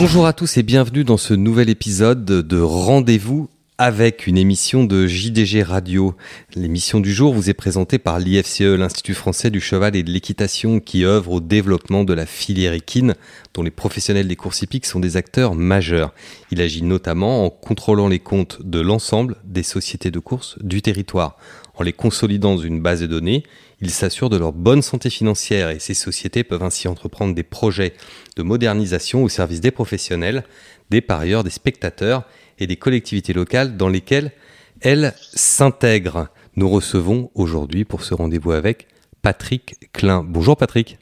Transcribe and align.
Bonjour 0.00 0.28
à 0.28 0.32
tous 0.32 0.56
et 0.56 0.62
bienvenue 0.62 1.02
dans 1.02 1.16
ce 1.16 1.34
nouvel 1.34 1.68
épisode 1.68 2.24
de 2.24 2.60
Rendez-vous 2.60 3.48
avec 3.78 4.28
une 4.28 4.38
émission 4.38 4.84
de 4.84 5.08
JDG 5.08 5.64
Radio. 5.64 6.14
L'émission 6.54 7.00
du 7.00 7.12
jour 7.12 7.34
vous 7.34 7.50
est 7.50 7.54
présentée 7.54 7.98
par 7.98 8.20
l'IFCE, 8.20 8.60
l'Institut 8.60 9.14
français 9.14 9.50
du 9.50 9.60
cheval 9.60 9.96
et 9.96 10.04
de 10.04 10.10
l'équitation, 10.12 10.78
qui 10.78 11.04
œuvre 11.04 11.32
au 11.32 11.40
développement 11.40 12.04
de 12.04 12.14
la 12.14 12.26
filière 12.26 12.74
équine, 12.74 13.16
dont 13.54 13.64
les 13.64 13.72
professionnels 13.72 14.28
des 14.28 14.36
courses 14.36 14.62
hippiques 14.62 14.86
sont 14.86 15.00
des 15.00 15.16
acteurs 15.16 15.56
majeurs. 15.56 16.14
Il 16.52 16.60
agit 16.60 16.84
notamment 16.84 17.44
en 17.44 17.50
contrôlant 17.50 18.06
les 18.06 18.20
comptes 18.20 18.62
de 18.62 18.78
l'ensemble 18.78 19.34
des 19.42 19.64
sociétés 19.64 20.12
de 20.12 20.20
course 20.20 20.58
du 20.60 20.80
territoire. 20.80 21.36
En 21.74 21.82
les 21.82 21.92
consolidant 21.92 22.54
dans 22.54 22.62
une 22.62 22.80
base 22.80 23.00
de 23.00 23.08
données, 23.08 23.42
il 23.80 23.90
s'assure 23.90 24.28
de 24.28 24.36
leur 24.36 24.52
bonne 24.52 24.82
santé 24.82 25.08
financière 25.10 25.70
et 25.70 25.78
ces 25.78 25.94
sociétés 25.94 26.44
peuvent 26.44 26.62
ainsi 26.62 26.88
entreprendre 26.88 27.34
des 27.34 27.42
projets 27.42 27.94
de 28.36 28.42
modernisation 28.42 29.22
au 29.22 29.28
service 29.28 29.60
des 29.60 29.70
professionnels, 29.70 30.44
des 30.90 31.00
parieurs, 31.00 31.44
des 31.44 31.50
spectateurs 31.50 32.24
et 32.58 32.66
des 32.66 32.76
collectivités 32.76 33.32
locales 33.32 33.76
dans 33.76 33.88
lesquelles 33.88 34.32
elles 34.80 35.14
s'intègrent. 35.18 36.28
Nous 36.56 36.68
recevons 36.68 37.30
aujourd'hui 37.34 37.84
pour 37.84 38.02
ce 38.02 38.14
rendez-vous 38.14 38.52
avec 38.52 38.88
Patrick 39.22 39.76
Klein. 39.92 40.24
Bonjour 40.26 40.56
Patrick. 40.56 40.98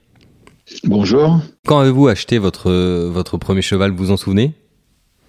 Bonjour. 0.84 1.40
Quand 1.66 1.78
avez-vous 1.78 2.08
acheté 2.08 2.38
votre, 2.38 2.70
votre 3.08 3.38
premier 3.38 3.62
cheval, 3.62 3.92
vous 3.92 4.06
vous 4.06 4.10
en 4.10 4.16
souvenez? 4.16 4.52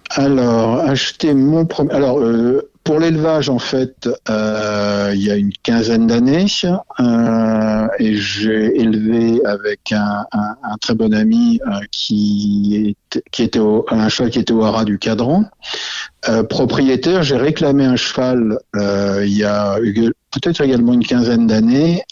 Alors, 0.09 0.79
acheté 0.79 1.33
mon 1.33 1.65
premier... 1.65 1.91
Alors, 1.93 2.19
euh, 2.19 2.71
pour 2.87 3.01
l'élevage, 3.01 3.49
en 3.49 3.59
fait, 3.59 4.09
euh, 4.29 5.11
il 5.13 5.21
y 5.21 5.29
a 5.29 5.35
une 5.35 5.51
quinzaine 5.51 6.07
d'années, 6.07 6.45
euh, 7.01 7.87
et 7.99 8.15
j'ai 8.15 8.79
élevé 8.79 9.41
avec 9.45 9.91
un, 9.91 10.23
très 10.79 10.95
bon 10.95 11.13
ami 11.13 11.59
euh, 11.67 11.81
qui, 11.91 12.95
était 13.37 13.59
un 13.89 14.07
cheval 14.07 14.31
qui 14.31 14.39
était 14.39 14.53
au 14.53 14.63
haras 14.63 14.85
du 14.85 14.99
cadran. 14.99 15.43
propriétaire, 16.49 17.23
j'ai 17.23 17.35
réclamé 17.35 17.83
un 17.83 17.97
cheval 17.97 18.57
il 18.73 19.37
y 19.37 19.43
a 19.43 19.75
peut-être 20.31 20.61
également 20.61 20.93
une 20.93 21.05
quinzaine 21.05 21.45
d'années 21.45 22.03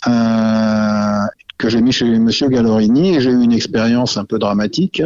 que 1.57 1.69
j'ai 1.69 1.80
mis 1.80 1.94
chez 1.94 2.05
Monsieur 2.19 2.50
Gallorini 2.50 3.16
et 3.16 3.22
j'ai 3.22 3.31
eu 3.31 3.41
une 3.41 3.53
expérience 3.53 4.17
un 4.17 4.25
peu 4.25 4.39
dramatique 4.39 5.02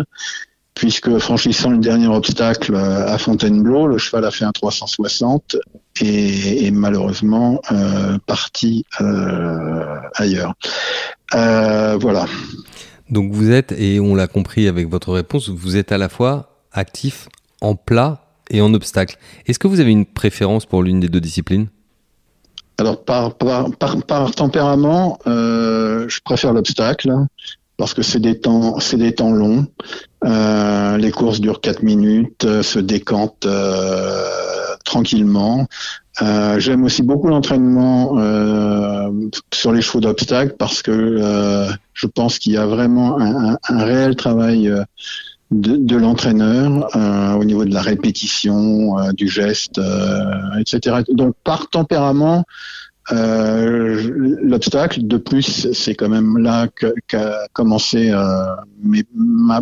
puisque 0.80 1.18
franchissant 1.18 1.72
le 1.72 1.80
dernier 1.80 2.08
obstacle 2.08 2.74
euh, 2.74 3.06
à 3.06 3.18
Fontainebleau, 3.18 3.86
le 3.86 3.98
cheval 3.98 4.24
a 4.24 4.32
fait 4.32 4.46
un 4.46 4.54
360 4.54 5.58
et 6.00 6.68
est 6.68 6.72
malheureusement 6.72 7.60
euh, 7.74 8.18
parti 8.26 8.86
euh, 9.02 10.00
ailleurs. 10.16 10.54
voilà. 11.34 12.26
Donc 13.10 13.34
vous 13.34 13.52
êtes, 13.52 13.74
et 13.74 14.00
on 14.00 14.16
l'a 14.16 14.28
compris 14.28 14.70
avec 14.70 14.88
votre 14.88 15.12
réponse, 15.12 15.50
vous 15.50 15.76
êtes 15.76 15.92
à 15.92 15.98
la 15.98 16.08
fois 16.08 16.62
actif 16.72 17.28
en 17.60 17.76
plat 17.76 18.22
et 18.50 18.62
en 18.62 18.74
obstacle. 18.74 19.18
Est-ce 19.48 19.60
que 19.60 19.68
vous 19.68 19.82
avez 19.82 19.92
une 19.92 20.06
préférence 20.06 20.66
pour 20.66 20.82
l'une 20.82 21.02
des 21.02 21.10
deux 21.10 21.20
disciplines? 21.20 21.68
Alors 22.78 23.04
par, 23.04 23.36
par, 23.36 24.32
tempérament, 24.32 25.20
je 25.26 26.20
préfère 26.24 26.54
l'obstacle 26.54 27.12
parce 27.76 27.94
que 27.94 28.02
c'est 28.02 28.20
des 28.20 28.40
temps, 28.40 28.80
c'est 28.80 28.98
des 28.98 29.16
temps 29.16 29.32
longs. 29.32 29.66
Euh, 30.26 30.98
les 30.98 31.12
courses 31.12 31.40
durent 31.40 31.62
4 31.62 31.82
minutes, 31.84 32.44
euh, 32.44 32.62
se 32.62 32.80
décantent 32.80 33.46
euh, 33.46 34.26
tranquillement. 34.84 35.68
J'aime 36.58 36.84
aussi 36.84 37.02
beaucoup 37.02 37.30
l'entraînement 37.30 38.18
sur 39.54 39.72
les 39.72 39.82
chevaux 39.82 40.02
d'obstacles 40.02 40.56
parce 40.60 40.82
que 40.82 41.70
je 41.94 42.08
pense 42.08 42.40
qu'il 42.40 42.52
y 42.52 42.58
a 42.58 42.66
vraiment 42.66 43.18
un, 43.22 43.58
réel 43.70 44.18
travail 44.18 44.70
de, 45.52 45.96
l'entraîneur 45.96 46.90
au 47.40 47.46
niveau 47.46 47.64
de 47.64 47.74
la 47.74 47.82
répétition, 47.82 48.98
du 49.14 49.30
geste, 49.30 49.80
etc. 50.60 51.04
Donc 51.10 51.36
par 51.46 51.70
tempérament, 51.70 52.44
euh, 53.12 54.38
L'obstacle, 54.42 55.06
de 55.08 55.18
plus, 55.18 55.72
c'est 55.74 55.96
quand 55.96 56.10
même 56.10 56.38
là 56.38 56.68
qu'a 57.08 57.48
commencé 57.54 58.12
euh, 58.12 58.56
mes, 58.84 59.04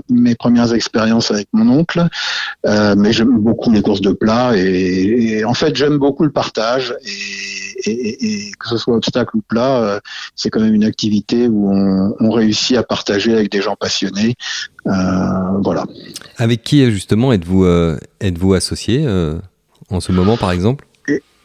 mes, 0.09 0.35
premières 0.35 0.73
expériences 0.73 1.31
avec 1.31 1.47
mon 1.53 1.69
oncle. 1.69 2.07
Euh, 2.65 2.95
mais 2.97 3.13
j'aime 3.13 3.37
beaucoup 3.39 3.71
les 3.71 3.81
courses 3.81 4.01
de 4.01 4.11
plat 4.11 4.55
et, 4.55 5.43
en 5.45 5.53
fait 5.53 5.75
j'aime 5.75 5.97
beaucoup 5.97 6.23
le 6.23 6.31
partage 6.31 6.95
et, 7.05 8.51
que 8.59 8.67
ce 8.67 8.77
soit 8.77 8.95
obstacle 8.95 9.37
ou 9.37 9.41
plat, 9.41 10.01
c'est 10.35 10.49
quand 10.49 10.59
même 10.59 10.73
une 10.73 10.83
activité 10.83 11.47
où 11.47 11.71
on, 11.71 12.15
on, 12.19 12.31
réussit 12.31 12.75
à 12.75 12.83
partager 12.83 13.33
avec 13.33 13.51
des 13.51 13.61
gens 13.61 13.75
passionnés. 13.75 14.35
Voilà. 14.85 15.85
Avec 16.37 16.63
qui 16.63 16.89
justement 16.91 17.31
êtes-vous 17.31 17.65
êtes-vous 18.19 18.53
associé 18.55 19.07
en 19.89 19.99
ce 19.99 20.11
moment 20.11 20.37
par 20.37 20.51
exemple? 20.51 20.87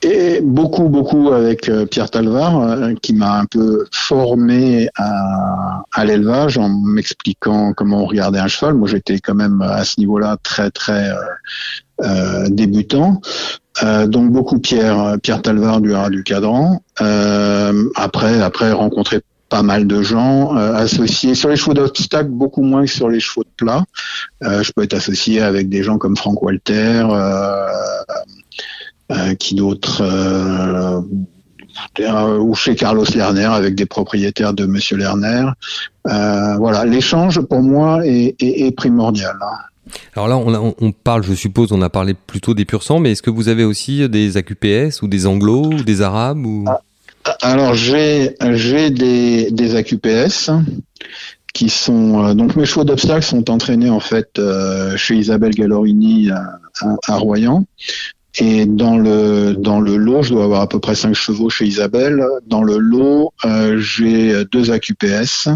Et 0.03 0.41
beaucoup, 0.41 0.89
beaucoup 0.89 1.33
avec 1.33 1.69
euh, 1.69 1.87
Pierre 1.87 2.11
Talvar, 2.11 2.61
euh, 2.61 2.95
qui 3.01 3.15
m'a 3.15 3.39
un 3.39 3.45
peu 3.45 3.87
formé 3.93 4.89
à, 4.97 5.85
à 5.93 6.05
l'élevage 6.05 6.59
en 6.59 6.69
m'expliquant 6.69 7.73
comment 7.73 8.03
on 8.03 8.07
regardait 8.07 8.41
un 8.41 8.49
cheval. 8.49 8.75
Moi, 8.75 8.89
j'étais 8.89 9.21
quand 9.21 9.35
même 9.35 9.63
à 9.63 9.85
ce 9.85 10.01
niveau-là 10.01 10.37
très, 10.43 10.71
très 10.71 11.11
euh, 11.11 11.17
euh 12.01 12.49
débutant. 12.49 13.21
Euh, 13.83 14.07
donc 14.07 14.31
beaucoup 14.31 14.59
Pierre, 14.59 15.17
Pierre 15.23 15.41
Talvar 15.41 15.81
du 15.81 15.95
Haras 15.95 16.11
du 16.11 16.25
Cadran. 16.25 16.83
après, 17.95 18.43
après 18.43 18.73
rencontrer 18.73 19.21
pas 19.49 19.63
mal 19.63 19.87
de 19.87 20.03
gens 20.03 20.55
associés 20.57 21.35
sur 21.35 21.51
les 21.51 21.57
chevaux 21.57 21.75
d'obstacle, 21.75 22.31
beaucoup 22.31 22.63
moins 22.63 22.87
que 22.87 22.91
sur 22.91 23.09
les 23.11 23.21
chevaux 23.21 23.45
de 23.45 23.51
plat. 23.57 23.85
je 24.41 24.73
peux 24.73 24.83
être 24.83 24.95
associé 24.95 25.43
avec 25.43 25.69
des 25.69 25.83
gens 25.83 25.99
comme 25.99 26.17
Frank 26.17 26.43
Walter. 26.43 27.07
Euh, 27.11 27.67
qui 29.39 29.55
d'autre 29.55 30.03
euh, 30.03 31.01
euh, 32.01 32.39
ou 32.39 32.55
chez 32.55 32.75
Carlos 32.75 33.05
Lerner 33.15 33.45
avec 33.45 33.75
des 33.75 33.87
propriétaires 33.87 34.55
de 34.55 34.67
Monsieur 34.67 34.97
Lerner. 34.97 35.47
voilà, 36.05 36.85
l'échange 36.85 37.41
pour 37.41 37.63
moi 37.63 38.01
est, 38.05 38.77
primordial. 38.77 39.37
Alors 40.15 40.29
là, 40.29 40.61
on, 40.81 40.93
parle, 40.93 41.23
je 41.23 41.35
suppose, 41.35 41.73
on 41.73 41.83
a 41.83 41.91
parlé 41.91 42.15
plutôt 42.15 42.55
des 42.55 42.65
pur 42.65 42.83
sang, 42.83 42.99
mais 42.99 43.13
est-ce 43.13 43.23
que 43.23 43.31
vous 43.31 43.49
avez 43.49 43.65
aussi 43.65 44.09
des 44.09 44.37
AQPS 44.37 45.03
ou 45.03 45.09
des 45.09 45.27
Anglo 45.27 45.67
ou 45.67 45.83
des 45.83 46.03
Arabes 46.03 46.45
ou... 46.45 46.65
Ah, 46.67 46.81
alors 47.41 47.75
j'ai 47.75 48.35
j'ai 48.53 48.91
des, 48.91 49.53
des 49.53 49.77
AQPS 49.77 50.51
qui 51.55 51.69
sont 51.69 52.35
donc 52.35 52.57
mes 52.57 52.65
chevaux 52.65 52.83
d'obstacles 52.83 53.25
sont 53.25 53.49
entraînés 53.49 53.91
en 53.91 54.01
fait 54.01 54.41
chez 54.97 55.15
Isabelle 55.15 55.55
Gallorini 55.55 56.31
à, 56.31 56.59
à 57.07 57.17
Royan. 57.17 57.65
Et 58.39 58.65
dans 58.67 58.97
le 58.97 59.55
dans 59.55 59.81
le 59.81 59.97
lot, 59.97 60.23
je 60.23 60.33
dois 60.33 60.45
avoir 60.45 60.63
à 60.63 60.69
peu 60.69 60.79
près 60.79 60.95
5 60.95 61.15
chevaux 61.15 61.51
chez 61.51 61.67
Isabelle. 61.67 62.25
Dans 62.47 62.63
le 62.63 62.79
lot, 62.79 63.33
euh, 63.45 63.79
j'ai 63.79 64.45
deux 64.47 64.71
AQPS. 64.71 65.49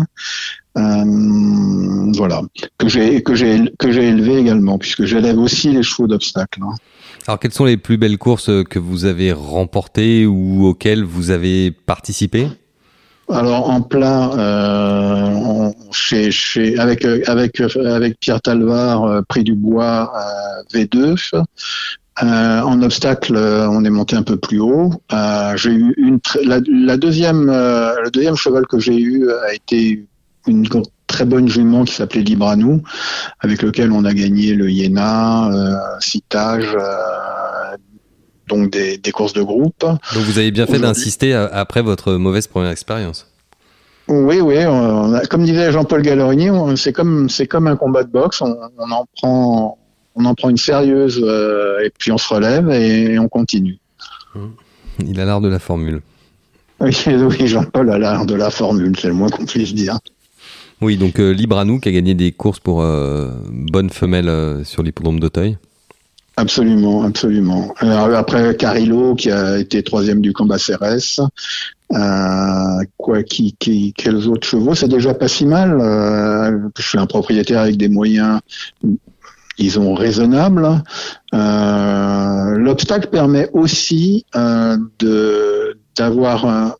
Euh, 0.77 2.13
voilà 2.15 2.43
que 2.77 2.89
j'ai 2.89 3.23
que 3.23 3.35
j'ai 3.35 3.63
que 3.79 3.93
j'ai 3.93 4.09
élevé 4.09 4.37
également 4.37 4.77
puisque 4.77 5.05
j'élève 5.05 5.39
aussi 5.39 5.71
les 5.71 5.83
chevaux 5.83 6.07
d'obstacle. 6.07 6.61
Hein. 6.63 6.75
Alors 7.27 7.39
quelles 7.39 7.55
sont 7.55 7.65
les 7.65 7.79
plus 7.79 7.97
belles 7.97 8.19
courses 8.19 8.51
que 8.69 8.79
vous 8.79 9.07
avez 9.07 9.33
remportées 9.33 10.27
ou 10.27 10.67
auxquelles 10.67 11.03
vous 11.03 11.31
avez 11.31 11.71
participé? 11.71 12.49
Alors 13.29 13.71
en 13.71 13.81
plat, 13.81 14.31
euh, 14.35 15.71
chez, 15.91 16.31
chez, 16.31 16.79
avec 16.79 17.05
avec 17.05 17.61
avec 17.61 18.21
Pierre 18.21 18.41
Talvar, 18.41 19.05
euh, 19.05 19.23
prix 19.27 19.43
du 19.45 19.55
bois 19.55 20.13
V2. 20.73 21.17
Euh, 22.23 22.61
en 22.63 22.81
obstacle, 22.83 23.37
euh, 23.37 23.69
on 23.69 23.85
est 23.85 23.91
monté 23.91 24.17
un 24.17 24.23
peu 24.23 24.39
plus 24.39 24.59
haut. 24.59 24.91
Euh, 25.13 25.57
j'ai 25.57 25.73
eu 25.73 25.95
une 25.99 26.19
la, 26.45 26.61
deuxième, 26.97 27.47
le 27.47 28.11
deuxième 28.11 28.37
cheval 28.37 28.67
que 28.67 28.79
j'ai 28.79 28.97
eu 28.97 29.31
a 29.31 29.53
été 29.53 30.07
une 30.47 30.67
très 31.07 31.25
bonne 31.27 31.49
jument 31.49 31.85
qui 31.85 31.95
s'appelait 31.95 32.23
Libranou, 32.23 32.83
avec 33.41 33.63
lequel 33.63 33.93
on 33.93 34.05
a 34.05 34.15
gagné 34.15 34.55
le 34.55 34.71
Iéna, 34.71 35.51
Citage, 36.01 36.75
donc 38.49 38.71
des, 38.71 39.13
courses 39.13 39.35
de 39.35 39.43
groupe. 39.43 39.81
Donc 39.81 40.01
vous 40.25 40.39
avez 40.39 40.51
bien 40.51 40.67
fait 40.67 40.79
d'insister 40.79 41.35
après 41.35 41.83
votre 41.83 42.15
mauvaise 42.15 42.47
première 42.47 42.71
expérience. 42.71 43.27
Oui, 44.09 44.41
oui. 44.41 44.57
comme 45.29 45.45
disait 45.45 45.73
Jean-Paul 45.73 46.01
Gallorini, 46.01 46.77
c'est 46.77 46.93
comme 46.93 47.29
c'est 47.29 47.47
comme 47.47 47.67
un 47.67 47.77
combat 47.77 48.05
de 48.05 48.11
boxe. 48.11 48.41
On, 48.41 48.57
on 48.79 48.91
en 48.91 49.05
prend 49.17 49.79
on 50.17 50.25
en 50.25 50.35
prend 50.35 50.49
une 50.49 50.57
sérieuse 50.57 51.23
euh, 51.23 51.85
et 51.85 51.91
puis 51.97 52.11
on 52.11 52.19
se 52.19 52.33
relève 52.33 52.71
et, 52.71 53.19
on 53.19 53.29
continue. 53.29 53.79
Il 55.07 55.21
a 55.21 55.25
l'art 55.25 55.41
de 55.41 55.49
la 55.49 55.59
formule. 55.59 56.01
Oui, 56.79 57.47
Jean-Paul 57.47 57.91
a 57.91 57.99
l'art 57.99 58.27
de 58.27 58.35
la 58.35 58.51
formule, 58.51 58.95
c'est 58.99 59.09
le 59.09 59.15
moins 59.15 59.31
qu'on 59.31 59.47
puisse 59.47 59.73
dire. 59.73 59.99
Oui, 60.83 60.99
donc 60.99 61.19
euh, 61.19 61.31
Libre 61.31 61.57
à 61.57 61.65
nous 61.65 61.81
qui 61.81 61.89
a 61.89 61.93
gagné 61.93 62.15
des 62.15 62.33
courses 62.33 62.61
pour 62.61 62.83
euh, 62.83 63.31
bonne 63.51 63.89
femelle 63.89 64.63
sur 64.63 64.83
l'hippodrome 64.83 65.19
d'Auteuil. 65.19 65.57
Absolument, 66.37 67.03
absolument. 67.03 67.73
après 67.81 68.55
Carillo 68.57 69.15
qui 69.15 69.31
a 69.31 69.59
été 69.59 69.83
troisième 69.83 70.21
du 70.21 70.35
combat 70.35 70.59
CRS. 70.59 71.23
quoi, 72.99 73.23
qui, 73.23 73.57
qui, 73.59 73.95
quels 73.95 74.29
autres 74.29 74.47
chevaux? 74.47 74.75
C'est 74.75 74.89
déjà 74.89 75.15
pas 75.15 75.29
si 75.29 75.47
mal. 75.47 75.79
je 76.77 76.83
suis 76.83 76.99
un 76.99 77.07
propriétaire 77.07 77.63
avec 77.63 77.79
des 77.79 77.89
moyens 77.89 78.41
disons 79.59 79.95
raisonnable. 79.95 80.83
L'obstacle 81.33 83.09
permet 83.09 83.49
aussi 83.53 84.25
de 84.35 85.79
d'avoir 85.97 86.77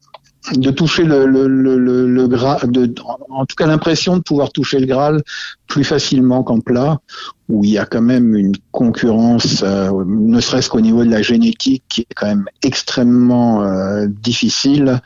de 0.55 0.71
toucher 0.71 1.05
le, 1.05 1.27
le, 1.27 1.49
le, 1.49 2.07
le, 2.07 2.29
Graal, 2.29 2.71
de, 2.71 2.95
en 3.31 3.45
tout 3.47 3.57
cas 3.57 3.67
l'impression 3.67 4.17
de 4.17 4.23
pouvoir 4.23 4.53
toucher 4.53 4.79
le 4.79 4.87
Graal 4.87 5.23
plus 5.67 5.85
facilement 5.85 6.43
qu'en 6.43 6.61
plat, 6.61 7.01
où 7.49 7.65
il 7.65 7.71
y 7.71 7.79
a 7.79 7.87
quand 7.87 8.03
même 8.03 8.37
une 8.37 8.55
concurrence, 8.71 9.63
euh, 9.65 9.91
ne 10.07 10.41
serait-ce 10.41 10.71
qu'au 10.71 10.81
niveau 10.81 11.05
de 11.05 11.11
la 11.11 11.23
génétique, 11.23 11.83
qui 11.89 12.03
est 12.03 12.15
quand 12.15 12.27
même 12.27 12.47
extrêmement 12.63 13.63
euh, 13.65 14.07
difficile, 14.09 15.01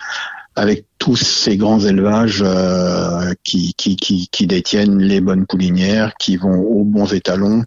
avec 0.57 0.85
tous 0.99 1.17
ces 1.17 1.57
grands 1.57 1.81
élevages 1.81 2.43
euh, 2.45 3.33
qui, 3.45 3.75
qui, 3.75 3.97
qui, 3.97 4.29
qui, 4.31 4.47
détiennent 4.47 4.99
les 4.99 5.21
bonnes 5.21 5.47
poulinières, 5.47 6.15
qui 6.19 6.37
vont 6.37 6.61
aux 6.61 6.85
bons 6.85 7.13
étalons. 7.13 7.65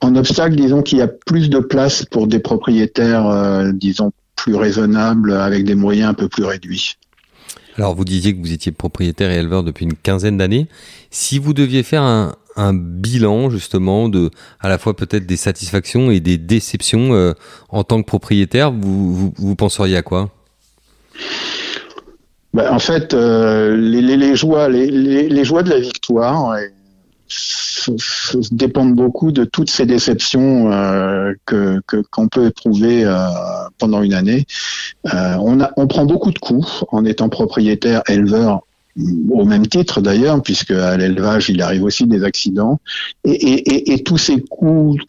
En 0.00 0.16
obstacle, 0.16 0.56
disons 0.56 0.82
qu'il 0.82 0.98
y 0.98 1.02
a 1.02 1.08
plus 1.08 1.50
de 1.50 1.58
place 1.58 2.04
pour 2.04 2.26
des 2.26 2.38
propriétaires, 2.40 3.72
disons, 3.72 4.12
plus 4.34 4.56
raisonnables, 4.56 5.32
avec 5.32 5.64
des 5.64 5.76
moyens 5.76 6.10
un 6.10 6.14
peu 6.14 6.28
plus 6.28 6.44
réduits. 6.44 6.96
Alors, 7.78 7.94
vous 7.94 8.04
disiez 8.04 8.34
que 8.34 8.40
vous 8.40 8.52
étiez 8.52 8.72
propriétaire 8.72 9.30
et 9.30 9.36
éleveur 9.36 9.62
depuis 9.62 9.84
une 9.84 9.94
quinzaine 9.94 10.36
d'années. 10.36 10.66
Si 11.10 11.38
vous 11.38 11.54
deviez 11.54 11.82
faire 11.82 12.02
un, 12.02 12.34
bilan, 12.74 13.48
justement, 13.48 14.10
de, 14.10 14.30
à 14.60 14.68
la 14.68 14.76
fois 14.76 14.94
peut-être 14.94 15.24
des 15.24 15.38
satisfactions 15.38 16.10
et 16.10 16.20
des 16.20 16.36
déceptions 16.36 17.14
euh, 17.14 17.32
en 17.70 17.82
tant 17.82 18.02
que 18.02 18.06
propriétaire, 18.06 18.72
vous, 18.72 19.32
vous, 19.34 19.56
penseriez 19.56 19.96
à 19.96 20.02
quoi? 20.02 20.30
Ben, 22.54 22.72
En 22.72 22.78
fait, 22.78 23.14
euh, 23.14 23.76
les, 23.76 24.16
les, 24.16 24.36
joies, 24.36 24.68
les, 24.68 24.90
les, 24.90 25.44
joies 25.44 25.62
de 25.62 25.70
la 25.70 25.80
victoire, 25.80 26.56
dépendent 28.50 28.94
beaucoup 28.94 29.32
de 29.32 29.44
toutes 29.44 29.70
ces 29.70 29.86
déceptions 29.86 30.72
euh, 30.72 31.32
que 31.46 31.80
qu'on 32.10 32.28
peut 32.28 32.46
éprouver 32.46 33.04
euh, 33.04 33.16
pendant 33.78 34.02
une 34.02 34.14
année. 34.14 34.46
Euh, 35.12 35.36
on, 35.40 35.60
a, 35.60 35.70
on 35.76 35.86
prend 35.86 36.04
beaucoup 36.04 36.30
de 36.30 36.38
coups 36.38 36.84
en 36.88 37.04
étant 37.04 37.28
propriétaire, 37.28 38.02
éleveur 38.08 38.60
au 39.30 39.44
même 39.46 39.66
titre 39.66 40.02
d'ailleurs, 40.02 40.42
puisque 40.42 40.70
à 40.70 40.96
l'élevage, 40.96 41.48
il 41.48 41.62
arrive 41.62 41.82
aussi 41.82 42.06
des 42.06 42.24
accidents. 42.24 42.78
Et, 43.24 43.32
et, 43.32 43.92
et, 43.94 44.02
tous 44.02 44.18
ces 44.18 44.42
coups 44.42 45.02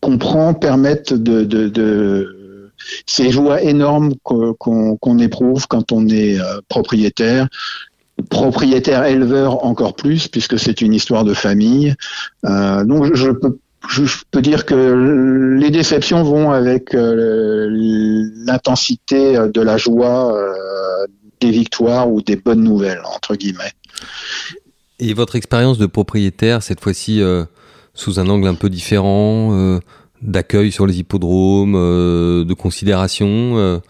qu'on 0.00 0.18
prend 0.18 0.52
permettent 0.52 1.14
de, 1.14 1.42
de, 1.42 1.68
de 1.68 2.41
ces 3.06 3.30
joies 3.30 3.62
énormes 3.62 4.14
qu'on 4.22 5.18
éprouve 5.18 5.66
quand 5.66 5.92
on 5.92 6.08
est 6.08 6.38
propriétaire, 6.68 7.48
propriétaire 8.28 9.04
éleveur 9.04 9.64
encore 9.64 9.94
plus 9.94 10.28
puisque 10.28 10.58
c'est 10.58 10.80
une 10.80 10.94
histoire 10.94 11.24
de 11.24 11.34
famille. 11.34 11.94
Euh, 12.44 12.84
donc 12.84 13.14
je 13.14 13.30
peux 14.30 14.42
dire 14.42 14.64
que 14.64 15.56
les 15.58 15.70
déceptions 15.70 16.22
vont 16.22 16.50
avec 16.50 16.94
euh, 16.94 17.68
l'intensité 18.46 19.38
de 19.52 19.60
la 19.60 19.76
joie 19.76 20.36
euh, 20.36 21.06
des 21.40 21.50
victoires 21.50 22.10
ou 22.10 22.22
des 22.22 22.36
bonnes 22.36 22.62
nouvelles 22.62 23.02
entre 23.04 23.34
guillemets. 23.34 23.72
Et 24.98 25.14
votre 25.14 25.36
expérience 25.36 25.78
de 25.78 25.86
propriétaire 25.86 26.62
cette 26.62 26.80
fois-ci 26.80 27.22
sous 27.94 28.20
un 28.20 28.28
angle 28.28 28.46
un 28.46 28.54
peu 28.54 28.70
différent 28.70 29.80
d'accueil 30.22 30.72
sur 30.72 30.86
les 30.86 30.98
hippodromes, 30.98 31.74
de 31.74 32.54
considération 32.54 33.80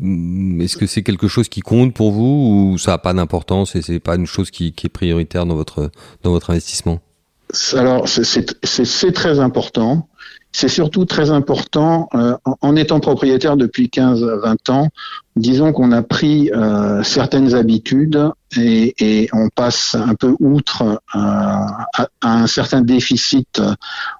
Mm, 0.00 0.60
est-ce 0.60 0.76
que 0.76 0.86
c'est 0.86 1.02
quelque 1.02 1.28
chose 1.28 1.48
qui 1.48 1.60
compte 1.60 1.92
pour 1.92 2.12
vous 2.12 2.72
ou 2.72 2.78
ça 2.78 2.92
n'a 2.92 2.98
pas 2.98 3.12
d'importance 3.12 3.74
et 3.74 3.82
c'est 3.82 3.98
pas 3.98 4.14
une 4.14 4.26
chose 4.26 4.50
qui, 4.50 4.72
qui, 4.72 4.86
est 4.86 4.90
prioritaire 4.90 5.44
dans 5.44 5.56
votre 5.56 5.90
dans 6.22 6.30
votre 6.30 6.50
investissement? 6.50 7.00
Alors 7.74 8.06
c'est 8.08 9.12
très 9.12 9.40
important. 9.40 10.08
C'est 10.50 10.68
surtout 10.68 11.04
très 11.04 11.30
important 11.30 12.08
euh, 12.14 12.34
en 12.62 12.74
étant 12.74 13.00
propriétaire 13.00 13.56
depuis 13.56 13.88
15-20 13.88 14.70
ans. 14.70 14.88
Disons 15.36 15.72
qu'on 15.72 15.92
a 15.92 16.02
pris 16.02 16.50
euh, 16.50 17.02
certaines 17.02 17.54
habitudes 17.54 18.30
et, 18.56 18.94
et, 18.98 19.28
on 19.34 19.50
passe 19.50 19.94
un 19.94 20.14
peu 20.14 20.34
outre 20.40 20.82
euh, 20.82 21.18
à, 21.18 22.08
un 22.22 22.46
certain 22.46 22.80
déficit 22.80 23.60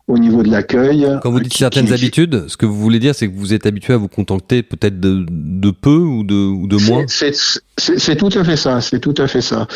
au 0.06 0.19
niveau 0.19 0.42
de 0.42 0.50
l'accueil. 0.50 1.08
Quand 1.22 1.30
vous 1.30 1.40
dites 1.40 1.56
certaines 1.56 1.92
habitudes, 1.92 2.46
ce 2.46 2.56
que 2.58 2.66
vous 2.66 2.78
voulez 2.78 2.98
dire, 2.98 3.14
c'est 3.14 3.26
que 3.28 3.34
vous 3.34 3.54
êtes 3.54 3.64
habitué 3.64 3.94
à 3.94 3.96
vous 3.96 4.08
contenter 4.08 4.62
peut-être 4.62 5.00
de, 5.00 5.25
de, 5.28 5.70
peu 5.70 5.96
ou 5.96 6.25
de, 6.25 6.34
ou 6.34 6.69
de 6.69 6.76
moins? 6.76 7.06
C'est 7.08 8.16
tout 8.16 8.30
à 8.38 8.44
fait 8.44 8.56
ça, 8.56 8.80
c'est 8.82 9.00
tout 9.00 9.14
à 9.16 9.26
fait 9.26 9.40
ça. 9.40 9.66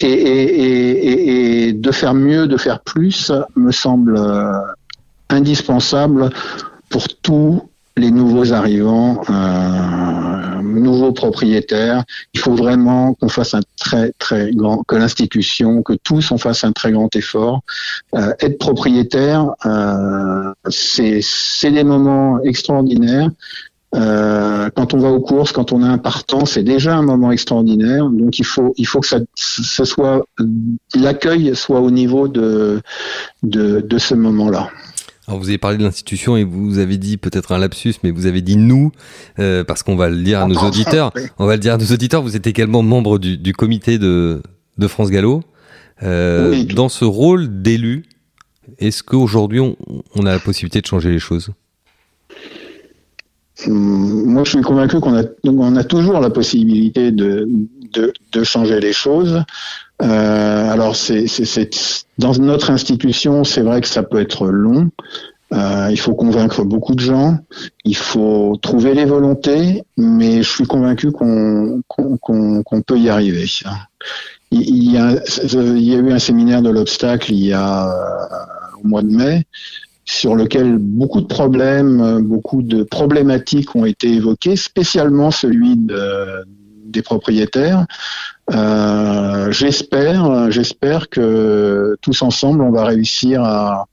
Et, 0.00 0.06
et, 0.06 1.68
et, 1.68 1.72
de 1.72 1.92
faire 1.92 2.12
mieux, 2.12 2.48
de 2.48 2.56
faire 2.56 2.80
plus, 2.80 3.30
me 3.54 3.70
semble 3.70 4.18
indispensable 5.32 6.30
pour 6.88 7.08
tous 7.08 7.62
les 7.96 8.10
nouveaux 8.10 8.52
arrivants, 8.52 9.22
euh, 9.28 10.62
nouveaux 10.62 11.12
propriétaires. 11.12 12.04
Il 12.32 12.40
faut 12.40 12.54
vraiment 12.54 13.14
qu'on 13.14 13.28
fasse 13.28 13.54
un 13.54 13.60
très 13.76 14.12
très 14.18 14.50
grand, 14.52 14.82
que 14.84 14.96
l'institution, 14.96 15.82
que 15.82 15.94
tous 15.94 16.30
on 16.30 16.38
fasse 16.38 16.64
un 16.64 16.72
très 16.72 16.92
grand 16.92 17.14
effort. 17.16 17.60
Euh, 18.14 18.32
être 18.40 18.58
propriétaire, 18.58 19.50
euh, 19.66 20.52
c'est 20.68 21.70
des 21.70 21.84
moments 21.84 22.40
extraordinaires. 22.42 23.30
Euh, 23.94 24.70
quand 24.74 24.94
on 24.94 24.98
va 24.98 25.10
aux 25.10 25.20
courses, 25.20 25.52
quand 25.52 25.72
on 25.72 25.82
a 25.82 25.86
un 25.86 25.98
partant, 25.98 26.46
c'est 26.46 26.62
déjà 26.62 26.96
un 26.96 27.02
moment 27.02 27.30
extraordinaire. 27.30 28.08
Donc 28.08 28.38
il 28.38 28.46
faut 28.46 28.72
il 28.78 28.86
faut 28.86 29.00
que 29.00 29.06
ça, 29.06 29.18
ça 29.34 29.84
soit 29.84 30.24
l'accueil 30.94 31.54
soit 31.54 31.80
au 31.80 31.90
niveau 31.90 32.26
de 32.26 32.80
de, 33.42 33.80
de 33.80 33.98
ce 33.98 34.14
moment-là. 34.14 34.70
Alors 35.28 35.38
vous 35.38 35.48
avez 35.48 35.58
parlé 35.58 35.78
de 35.78 35.84
l'institution 35.84 36.36
et 36.36 36.42
vous 36.44 36.78
avez 36.78 36.98
dit 36.98 37.16
peut-être 37.16 37.52
un 37.52 37.58
lapsus, 37.58 37.94
mais 38.02 38.10
vous 38.10 38.26
avez 38.26 38.42
dit 38.42 38.56
nous, 38.56 38.90
euh, 39.38 39.62
parce 39.62 39.82
qu'on 39.82 39.94
va 39.94 40.08
le 40.08 40.20
dire 40.20 40.40
à 40.40 40.46
nos 40.46 40.58
auditeurs. 40.58 41.12
On 41.38 41.46
va 41.46 41.54
le 41.54 41.60
dire 41.60 41.74
à 41.74 41.78
nos 41.78 41.86
auditeurs. 41.86 42.22
Vous 42.22 42.34
êtes 42.34 42.46
également 42.46 42.82
membre 42.82 43.18
du, 43.18 43.38
du 43.38 43.52
comité 43.52 43.98
de, 43.98 44.42
de 44.78 44.88
France 44.88 45.10
Gallo. 45.10 45.42
Euh, 46.02 46.64
Dans 46.74 46.88
ce 46.88 47.04
rôle 47.04 47.62
d'élu, 47.62 48.04
est-ce 48.78 49.04
qu'aujourd'hui 49.04 49.60
on, 49.60 49.76
on, 50.16 50.26
a 50.26 50.32
la 50.32 50.40
possibilité 50.40 50.80
de 50.80 50.86
changer 50.86 51.10
les 51.10 51.20
choses? 51.20 51.50
Hum, 53.66 54.21
Moi, 54.32 54.44
je 54.44 54.50
suis 54.50 54.62
convaincu 54.62 54.98
qu'on 55.00 55.14
a, 55.76 55.84
toujours 55.84 56.20
la 56.20 56.30
possibilité 56.30 57.12
de 57.12 58.44
changer 58.44 58.80
les 58.80 58.92
choses. 58.92 59.44
Euh, 60.02 60.70
alors, 60.70 60.96
c'est, 60.96 61.26
dans 62.18 62.32
notre 62.34 62.70
institution, 62.70 63.44
c'est 63.44 63.62
vrai 63.62 63.80
que 63.80 63.88
ça 63.88 64.02
peut 64.02 64.20
être 64.20 64.46
long. 64.46 64.90
Euh, 65.52 65.88
il 65.90 66.00
faut 66.00 66.14
convaincre 66.14 66.64
beaucoup 66.64 66.94
de 66.94 67.00
gens, 67.00 67.36
il 67.84 67.96
faut 67.96 68.56
trouver 68.62 68.94
les 68.94 69.04
volontés, 69.04 69.82
mais 69.98 70.42
je 70.42 70.48
suis 70.48 70.64
convaincu 70.64 71.12
qu'on 71.12 71.82
peut 72.86 72.98
y 72.98 73.10
arriver. 73.10 73.44
Il, 74.50 74.92
y 74.92 74.96
a, 74.96 75.14
il 75.52 75.82
y 75.82 75.94
a 75.94 75.98
eu 75.98 76.10
un 76.10 76.18
séminaire 76.18 76.62
de 76.62 76.70
l'obstacle 76.70 77.32
il 77.32 77.44
y 77.44 77.52
a 77.52 77.86
euh, 77.86 78.82
au 78.82 78.88
mois 78.88 79.02
de 79.02 79.14
mai 79.14 79.46
sur 80.04 80.34
lequel 80.34 80.78
beaucoup 80.78 81.20
de 81.20 81.26
problèmes, 81.26 82.22
beaucoup 82.22 82.62
de 82.62 82.82
problématiques 82.82 83.74
ont 83.76 83.84
été 83.84 84.12
évoquées, 84.12 84.56
spécialement 84.56 85.30
celui 85.30 85.76
de, 85.76 86.44
des 86.92 87.02
propriétaires. 87.02 87.86
Euh, 88.52 89.50
j'espère, 89.50 91.08
que 91.08 91.96
tous 92.00 92.22
ensemble, 92.22 92.62
on 92.62 92.70
va 92.70 92.84
réussir 92.84 93.42
à, 93.42 93.86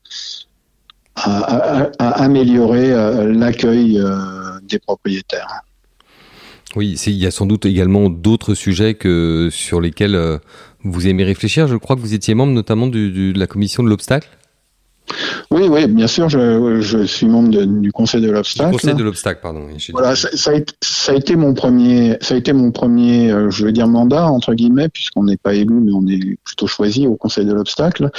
améliorer 2.00 2.94
euh, 2.94 3.34
l'accueil 3.34 4.00
euh, 4.00 4.60
des 4.64 4.80
propriétaires. 4.80 5.64
Oui, 6.76 6.94
il 7.08 7.14
y 7.14 7.26
a 7.26 7.32
sans 7.32 7.46
doute 7.46 7.66
également 7.66 8.10
d'autres 8.10 8.54
sujets 8.54 8.94
que 8.94 9.50
sur 9.52 9.82
lesquels 9.82 10.40
vous 10.84 11.08
aimez 11.08 11.24
réfléchir. 11.24 11.68
Je 11.68 11.76
crois 11.76 11.96
que 11.96 12.02
vous 12.02 12.14
étiez 12.14 12.36
membre 12.36 12.54
notamment 12.54 12.86
de 12.88 13.34
la 13.38 13.48
commission 13.48 13.82
de 13.82 13.90
l'obstacle. 13.90 14.30
Oui, 15.52 15.68
oui, 15.70 15.88
bien 15.88 16.08
sûr, 16.08 16.30
je, 16.30 16.80
je 16.82 17.04
suis 17.06 17.28
membre 17.28 17.50
du 17.50 17.92
Conseil 17.92 18.22
de 18.22 18.30
l'obstacle. 18.30 18.72
Conseil 18.72 18.94
de 18.94 19.04
l'obstacle, 19.04 19.40
pardon. 19.42 19.62
Voilà, 19.92 20.16
ça, 20.16 20.30
ça, 20.34 20.52
a 20.52 20.54
été, 20.54 20.74
ça, 20.82 21.12
a 21.12 21.16
été, 21.16 21.36
mon 21.36 21.54
premier, 21.54 22.18
ça 22.22 22.36
a 22.36 22.38
été 22.38 22.54
mon 22.54 22.72
premier, 22.72 23.32
euh, 23.32 23.50
je 23.50 23.66
veux 23.66 23.72
dire 23.72 23.88
mandat 23.88 24.28
entre 24.28 24.54
guillemets, 24.54 24.90
puisqu'on 24.90 25.24
n'est 25.24 25.38
pas 25.38 25.54
élu, 25.54 25.74
mais 25.74 25.92
on 25.92 26.06
est 26.08 26.38
plutôt 26.44 26.68
choisi 26.68 27.08
au 27.08 27.16
Conseil 27.16 27.46
de 27.46 27.54
l'obstacle. 27.54 28.12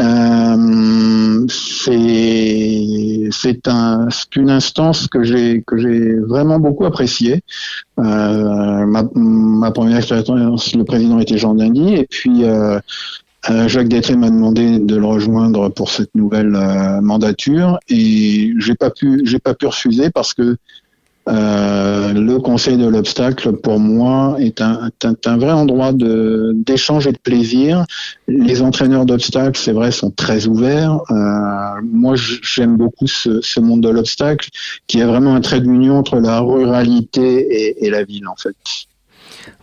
Euh, 0.00 1.46
c'est, 1.48 3.28
c'est 3.32 3.68
un, 3.68 4.08
c'est 4.10 4.36
une 4.36 4.50
instance 4.50 5.08
que 5.08 5.24
j'ai, 5.24 5.62
que 5.66 5.76
j'ai 5.76 6.14
vraiment 6.14 6.60
beaucoup 6.60 6.84
appréciée. 6.84 7.42
Euh, 7.98 8.86
ma, 8.86 9.04
ma, 9.14 9.70
première 9.72 9.98
expérience, 9.98 10.74
le 10.74 10.84
président 10.84 11.18
était 11.18 11.38
Jean 11.38 11.54
Dingy, 11.54 11.94
et 11.94 12.06
puis 12.08 12.44
Jacques 13.66 13.88
Détré 13.88 14.16
m'a 14.16 14.30
demandé 14.30 14.78
de 14.78 14.96
le 14.96 15.06
rejoindre 15.06 15.68
pour 15.68 15.90
cette 15.90 16.14
nouvelle 16.14 16.54
euh, 16.54 17.00
mandature 17.00 17.78
et 17.88 18.52
j'ai 18.58 18.74
pas 18.74 18.90
pu 18.90 19.22
j'ai 19.24 19.38
pas 19.38 19.54
pu 19.54 19.66
refuser 19.66 20.10
parce 20.10 20.34
que 20.34 20.56
euh, 21.28 22.14
le 22.14 22.38
Conseil 22.38 22.78
de 22.78 22.86
l'obstacle, 22.86 23.52
pour 23.52 23.78
moi, 23.78 24.36
est 24.38 24.62
un, 24.62 24.90
un, 25.04 25.36
vrai 25.36 25.52
endroit 25.52 25.92
d'échange 25.92 27.06
et 27.06 27.12
de 27.12 27.18
plaisir. 27.18 27.84
Les 28.28 28.62
entraîneurs 28.62 29.04
d'obstacles, 29.04 29.60
c'est 29.60 29.72
vrai, 29.72 29.90
sont 29.90 30.10
très 30.10 30.46
ouverts. 30.46 31.00
Euh, 31.10 31.82
moi, 31.82 32.14
j'aime 32.16 32.78
beaucoup 32.78 33.06
ce, 33.06 33.60
monde 33.60 33.82
de 33.82 33.90
l'obstacle, 33.90 34.48
qui 34.86 35.00
est 35.00 35.04
vraiment 35.04 35.34
un 35.34 35.42
trait 35.42 35.60
d'union 35.60 35.98
entre 35.98 36.18
la 36.18 36.40
ruralité 36.40 37.84
et 37.84 37.90
la 37.90 38.04
ville, 38.04 38.26
en 38.26 38.36
fait. 38.36 38.56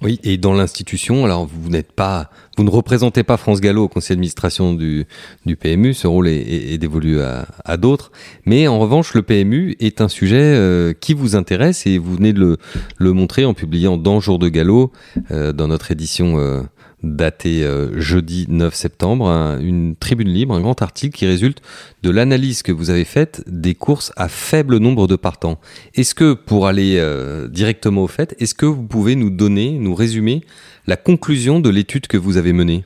Oui, 0.02 0.20
et 0.24 0.38
dans 0.38 0.54
l'institution, 0.54 1.26
alors 1.26 1.46
vous 1.46 1.70
n'êtes 1.70 1.92
pas, 1.92 2.30
vous 2.58 2.64
ne 2.64 2.70
représentez 2.70 3.24
pas 3.24 3.38
France 3.38 3.62
Gallo 3.62 3.84
au 3.84 3.88
conseil 3.88 4.16
d'administration 4.16 4.74
du, 4.74 5.06
du 5.46 5.56
PMU, 5.56 5.94
ce 5.94 6.08
rôle 6.08 6.28
est, 6.28 6.74
est, 6.74 6.78
dévolu 6.78 7.20
à, 7.22 7.78
d'autres, 7.78 8.12
mais 8.46 8.68
en 8.68 8.80
revanche, 8.80 9.14
le 9.14 9.22
PMU 9.22 9.76
est 9.80 10.02
un 10.02 10.08
sujet 10.08 10.42
euh, 10.42 10.94
qui 10.94 11.14
vous 11.14 11.36
intéresse 11.36 11.88
et 11.88 11.98
vous 11.98 12.16
venez 12.16 12.34
de 12.34 12.40
le, 12.40 12.58
le 12.98 13.14
montrer 13.14 13.46
en 13.46 13.54
publiant 13.54 13.98
dans 13.98 14.20
Jour 14.20 14.40
de 14.40 14.50
Gallo, 14.50 14.92
euh, 15.32 15.54
dans 15.54 15.68
notre 15.68 15.92
édition 15.92 16.38
euh, 16.38 16.62
daté 17.04 17.64
euh, 17.64 18.00
jeudi 18.00 18.46
9 18.50 18.74
septembre, 18.74 19.28
une 19.62 19.96
tribune 19.96 20.30
libre, 20.30 20.56
un 20.56 20.62
grand 20.62 20.82
article 20.82 21.18
qui 21.18 21.26
résulte 21.26 21.62
de 22.04 22.10
l'analyse 22.10 22.64
que 22.64 22.72
vous 22.72 22.90
avez 22.90 23.06
faite 23.06 23.44
des 23.48 23.76
courses 23.76 24.12
à 24.16 24.28
faible 24.28 24.78
nombre 24.78 25.08
de 25.08 25.16
partants. 25.16 25.60
Est-ce 25.94 26.16
que, 26.16 26.34
pour 26.34 26.68
aller 26.68 26.98
euh, 26.98 27.48
directement 27.48 28.04
au 28.04 28.08
fait, 28.08 28.36
est-ce 28.40 28.56
que 28.56 28.66
vous 28.66 28.84
pouvez 28.84 29.16
nous 29.16 29.30
donner, 29.30 29.78
nous 29.80 29.96
résumer 29.96 30.42
la 30.88 30.98
conclusion 30.98 31.60
de 31.60 31.70
l'étude 31.70 32.08
que 32.08 32.18
vous 32.18 32.38
avez 32.38 32.54
menée? 32.54 32.86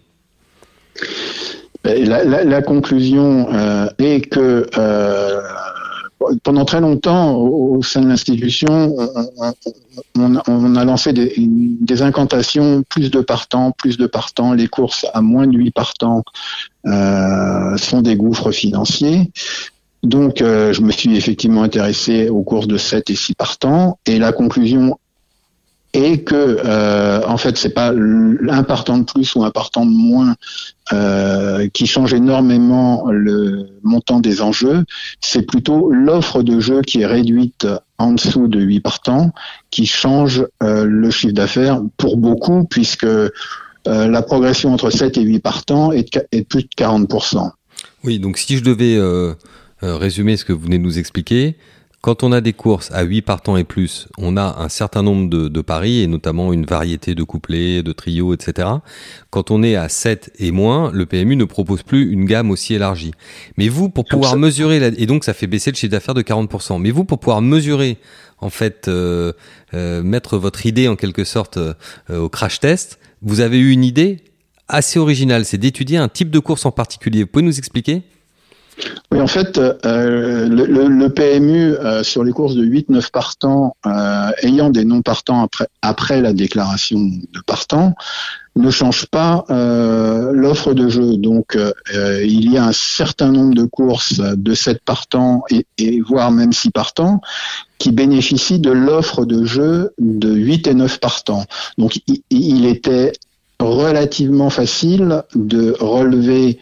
La, 1.85 2.43
la, 2.43 2.61
conclusion 2.61 3.47
euh, 3.53 3.87
est 3.99 4.29
que 4.29 4.67
pendant 6.43 6.65
très 6.65 6.81
longtemps, 6.81 7.35
au, 7.35 7.81
sein 7.81 8.01
de 8.01 8.07
l'institution, 8.07 8.95
on, 10.17 10.75
a 10.75 10.85
lancé 10.85 11.13
des, 11.13 12.01
incantations, 12.01 12.83
plus 12.89 13.09
de 13.09 13.21
partants, 13.21 13.71
plus 13.71 13.97
de 13.97 14.07
partants. 14.07 14.53
Les 14.53 14.67
courses 14.67 15.05
à 15.13 15.21
moins 15.21 15.47
de 15.47 15.57
8 15.57 15.71
partants 15.71 16.23
euh, 16.85 17.77
sont 17.77 18.01
des 18.01 18.15
gouffres 18.15 18.51
financiers. 18.51 19.31
Donc, 20.03 20.41
euh, 20.41 20.71
je 20.73 20.81
me 20.81 20.91
suis 20.91 21.15
effectivement 21.17 21.63
intéressé 21.63 22.29
aux 22.29 22.43
courses 22.43 22.67
de 22.67 22.77
7 22.77 23.09
et 23.09 23.15
6 23.15 23.35
partants. 23.35 23.99
Et 24.05 24.19
la 24.19 24.31
conclusion 24.31 24.97
et 25.93 26.23
que 26.23 26.35
euh, 26.35 27.21
en 27.25 27.37
fait 27.37 27.57
c'est 27.57 27.73
pas 27.73 27.91
un 27.91 28.63
partant 28.63 28.99
de 28.99 29.03
plus 29.03 29.33
ou 29.35 29.43
un 29.43 29.49
partant 29.49 29.85
de 29.85 29.91
moins 29.91 30.35
euh, 30.93 31.67
qui 31.69 31.87
change 31.87 32.13
énormément 32.13 33.07
le 33.11 33.67
montant 33.83 34.19
des 34.19 34.41
enjeux, 34.41 34.83
c'est 35.19 35.43
plutôt 35.43 35.91
l'offre 35.91 36.43
de 36.43 36.59
jeu 36.59 36.81
qui 36.81 37.01
est 37.01 37.05
réduite 37.05 37.67
en 37.97 38.13
dessous 38.13 38.47
de 38.47 38.59
8 38.59 38.81
partants 38.81 39.31
qui 39.71 39.85
change 39.85 40.45
euh, 40.63 40.85
le 40.85 41.09
chiffre 41.09 41.33
d'affaires 41.33 41.81
pour 41.97 42.17
beaucoup 42.17 42.65
puisque 42.65 43.03
euh, 43.03 43.31
la 43.85 44.21
progression 44.21 44.73
entre 44.73 44.89
7 44.89 45.17
et 45.17 45.21
8 45.21 45.39
partants 45.39 45.91
est 45.91 46.19
est 46.31 46.41
de 46.41 46.45
plus 46.45 46.63
de 46.63 46.69
40%. 46.77 47.51
Oui, 48.03 48.19
donc 48.19 48.37
si 48.37 48.57
je 48.57 48.63
devais 48.63 48.95
euh, 48.95 49.33
résumer 49.81 50.37
ce 50.37 50.45
que 50.45 50.53
vous 50.53 50.61
venez 50.61 50.77
de 50.77 50.83
nous 50.83 50.99
expliquer, 50.99 51.55
quand 52.01 52.23
on 52.23 52.31
a 52.31 52.39
des 52.39 52.53
courses 52.53 52.91
à 52.91 53.03
8 53.03 53.21
partants 53.23 53.57
et 53.57 53.65
plus, 53.65 54.07
on 54.17 54.37
a 54.37 54.57
un 54.59 54.69
certain 54.69 55.03
nombre 55.03 55.29
de, 55.29 55.49
de, 55.49 55.61
paris 55.61 56.01
et 56.01 56.07
notamment 56.07 56.53
une 56.53 56.65
variété 56.65 57.13
de 57.13 57.23
couplets, 57.23 57.83
de 57.83 57.91
trios, 57.91 58.33
etc. 58.33 58.69
Quand 59.29 59.51
on 59.51 59.63
est 59.63 59.75
à 59.75 59.89
7 59.89 60.31
et 60.39 60.51
moins, 60.51 60.91
le 60.93 61.05
PMU 61.05 61.35
ne 61.35 61.43
propose 61.43 61.83
plus 61.83 62.09
une 62.11 62.25
gamme 62.25 62.51
aussi 62.51 62.73
élargie. 62.73 63.11
Mais 63.57 63.67
vous, 63.67 63.89
pour 63.89 64.05
pouvoir 64.05 64.37
mesurer, 64.37 64.79
la, 64.79 64.87
et 64.87 65.05
donc 65.05 65.25
ça 65.25 65.33
fait 65.33 65.47
baisser 65.47 65.71
le 65.71 65.75
chiffre 65.75 65.91
d'affaires 65.91 66.13
de 66.13 66.21
40%, 66.21 66.79
mais 66.79 66.91
vous, 66.91 67.03
pour 67.03 67.19
pouvoir 67.19 67.41
mesurer, 67.41 67.97
en 68.39 68.49
fait, 68.49 68.87
euh, 68.87 69.33
euh, 69.73 70.01
mettre 70.01 70.37
votre 70.37 70.65
idée 70.65 70.87
en 70.87 70.95
quelque 70.95 71.25
sorte 71.25 71.57
euh, 71.57 71.73
au 72.09 72.29
crash 72.29 72.61
test, 72.61 72.99
vous 73.21 73.41
avez 73.41 73.59
eu 73.59 73.71
une 73.71 73.83
idée 73.83 74.23
assez 74.69 74.99
originale, 74.99 75.43
c'est 75.43 75.57
d'étudier 75.57 75.97
un 75.97 76.07
type 76.07 76.29
de 76.29 76.39
course 76.39 76.65
en 76.65 76.71
particulier. 76.71 77.23
Vous 77.23 77.27
pouvez 77.27 77.43
nous 77.43 77.57
expliquer? 77.57 78.03
Oui, 79.11 79.21
en 79.21 79.27
fait, 79.27 79.57
euh, 79.57 80.47
le, 80.47 81.07
PMU 81.07 81.73
euh, 81.73 82.03
sur 82.03 82.23
les 82.23 82.31
courses 82.31 82.55
de 82.55 82.63
8-9 82.63 83.11
partants, 83.11 83.75
euh, 83.85 84.29
ayant 84.43 84.69
des 84.69 84.85
non 84.85 85.01
partants 85.01 85.47
après, 85.81 86.21
la 86.21 86.33
déclaration 86.33 86.99
de 86.99 87.41
partants, 87.45 87.95
ne 88.55 88.69
change 88.71 89.05
pas 89.05 89.45
l'offre 89.49 90.73
de 90.73 90.89
jeu. 90.89 91.15
Donc, 91.15 91.57
il 91.93 92.51
y 92.51 92.57
a 92.57 92.65
un 92.65 92.73
certain 92.73 93.31
nombre 93.31 93.55
de 93.55 93.63
courses 93.63 94.19
de 94.19 94.53
7 94.53 94.83
partants 94.83 95.43
et, 95.49 96.01
voire 96.01 96.31
même 96.31 96.51
6 96.51 96.71
partants 96.71 97.21
qui 97.77 97.91
bénéficient 97.91 98.59
de 98.59 98.71
l'offre 98.71 99.23
de 99.23 99.45
jeu 99.45 99.93
de 99.97 100.33
8 100.33 100.67
et 100.67 100.73
9 100.73 100.99
partants. 100.99 101.45
Donc, 101.77 102.01
il, 102.29 102.65
était 102.65 103.13
relativement 103.61 104.49
facile 104.49 105.23
de 105.35 105.75
relever 105.79 106.59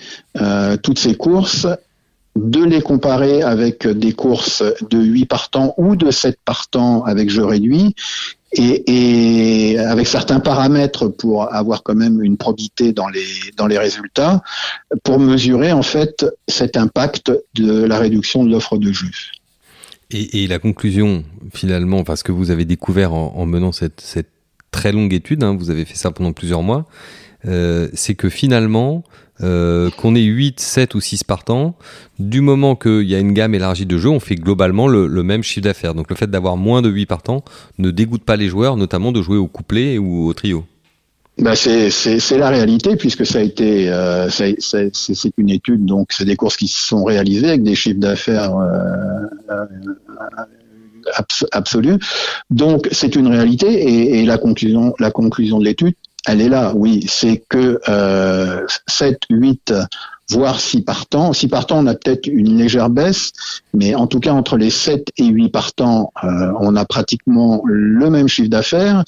toutes 0.84 1.00
ces 1.00 1.16
courses 1.16 1.66
de 2.38 2.64
les 2.64 2.82
comparer 2.82 3.42
avec 3.42 3.88
des 3.88 4.14
courses 4.14 4.64
de 4.90 5.00
8 5.00 5.26
partants 5.26 5.74
ou 5.78 5.96
de 5.96 6.12
7 6.12 6.38
partants 6.46 7.04
avec 7.04 7.30
jeu 7.30 7.46
réduit 7.46 7.96
et, 8.54 9.78
avec 9.80 10.08
certains 10.08 10.40
paramètres 10.40 11.08
pour 11.08 11.54
avoir 11.54 11.84
quand 11.84 11.96
même 11.96 12.24
une 12.24 12.38
probité 12.38 12.94
dans 12.94 13.10
les, 13.10 13.26
dans 13.58 13.68
les 13.68 13.78
résultats 13.78 14.42
pour 15.04 15.20
mesurer 15.20 15.72
en 15.72 15.84
fait 15.84 16.26
cet 16.48 16.78
impact 16.78 17.32
de 17.56 17.84
la 17.84 18.00
réduction 18.00 18.44
de 18.44 18.52
l'offre 18.52 18.78
de 18.78 18.92
jeu. 18.92 19.10
Et, 20.10 20.48
la 20.48 20.60
conclusion 20.60 21.26
finalement, 21.54 22.06
parce 22.06 22.24
que 22.24 22.32
vous 22.32 22.50
avez 22.50 22.64
découvert 22.64 23.14
en, 23.14 23.46
menant 23.46 23.74
cette, 23.74 24.00
cette, 24.00 24.30
très 24.72 24.92
longue 24.92 25.14
étude, 25.14 25.44
hein, 25.44 25.56
vous 25.58 25.70
avez 25.70 25.86
fait 25.86 25.96
ça 25.96 26.12
pendant 26.12 26.34
plusieurs 26.34 26.62
mois, 26.62 26.86
euh, 27.46 27.88
c'est 27.94 28.16
que 28.16 28.30
finalement, 28.30 29.04
euh, 29.44 29.92
qu'on 29.92 30.16
ait 30.16 30.24
8, 30.24 30.60
7 30.60 30.96
ou 30.96 31.02
6 31.02 31.24
partants, 31.24 31.76
du 32.18 32.42
moment 32.42 32.76
qu'il 32.76 33.04
y 33.04 33.14
a 33.14 33.20
une 33.20 33.34
gamme 33.34 33.54
élargie 33.54 33.86
de 33.86 33.98
jeux, 33.98 34.10
on 34.10 34.20
fait 34.20 34.36
globalement 34.36 34.88
le, 34.88 35.08
même 35.24 35.44
chiffre 35.44 35.64
d'affaires. 35.64 35.94
Donc 35.94 36.10
le 36.10 36.16
fait 36.16 36.30
d'avoir 36.30 36.58
moins 36.58 36.82
de 36.82 36.90
8 36.90 37.06
partants 37.06 37.44
ne 37.78 37.92
dégoûte 37.92 38.24
pas 38.24 38.36
les 38.36 38.48
joueurs, 38.48 38.78
notamment 38.78 39.12
de 39.12 39.22
jouer 39.22 39.38
au 39.38 39.48
couplet 39.48 39.98
ou 39.98 40.28
au 40.28 40.34
trio. 40.34 40.66
Bah 41.40 41.56
c'est 41.56 42.38
la 42.38 42.50
réalité 42.50 42.96
puisque 42.96 43.24
ça 43.24 43.38
a 43.38 43.42
été 43.44 43.92
euh, 43.92 44.28
c'est 44.32 45.32
une 45.38 45.52
étude 45.52 45.86
donc 45.86 46.08
c'est 46.12 46.26
des 46.26 46.36
courses 46.36 46.58
qui 46.58 46.68
sont 46.68 47.04
réalisées 47.04 47.50
avec 47.50 47.62
des 47.62 47.76
chiffres 47.76 48.00
d'affaires 48.00 48.56
absolus 51.52 52.00
donc 52.50 52.88
c'est 52.92 53.16
une 53.16 53.28
réalité 53.28 53.68
et, 53.68 54.20
et, 54.22 54.26
la 54.26 54.40
conclusion 54.40 54.96
la 54.98 55.12
conclusion 55.12 55.60
de 55.60 55.66
l'étude 55.66 55.94
elle 56.28 56.42
est 56.42 56.50
là, 56.50 56.74
oui. 56.76 57.06
C'est 57.08 57.44
que 57.50 57.80
euh, 57.88 58.66
7, 58.88 59.18
8, 59.30 59.74
voire 60.30 60.60
6 60.60 60.82
partants. 60.82 61.32
6 61.32 61.48
partants, 61.48 61.80
on 61.80 61.88
a 61.88 61.96
peut-être 61.96 62.28
une 62.28 62.58
légère 62.58 62.90
baisse, 62.90 63.32
mais 63.74 63.96
en 63.96 64.08
tout 64.08 64.20
cas, 64.20 64.34
entre 64.34 64.58
les 64.58 64.70
7 64.70 65.08
et 65.18 65.26
8 65.26 65.50
partants, 65.50 66.12
euh, 66.24 66.52
on 66.60 66.76
a 66.76 66.84
pratiquement 66.86 67.62
le 67.66 68.10
même 68.10 68.28
chiffre 68.28 68.50
d'affaires. 68.50 69.06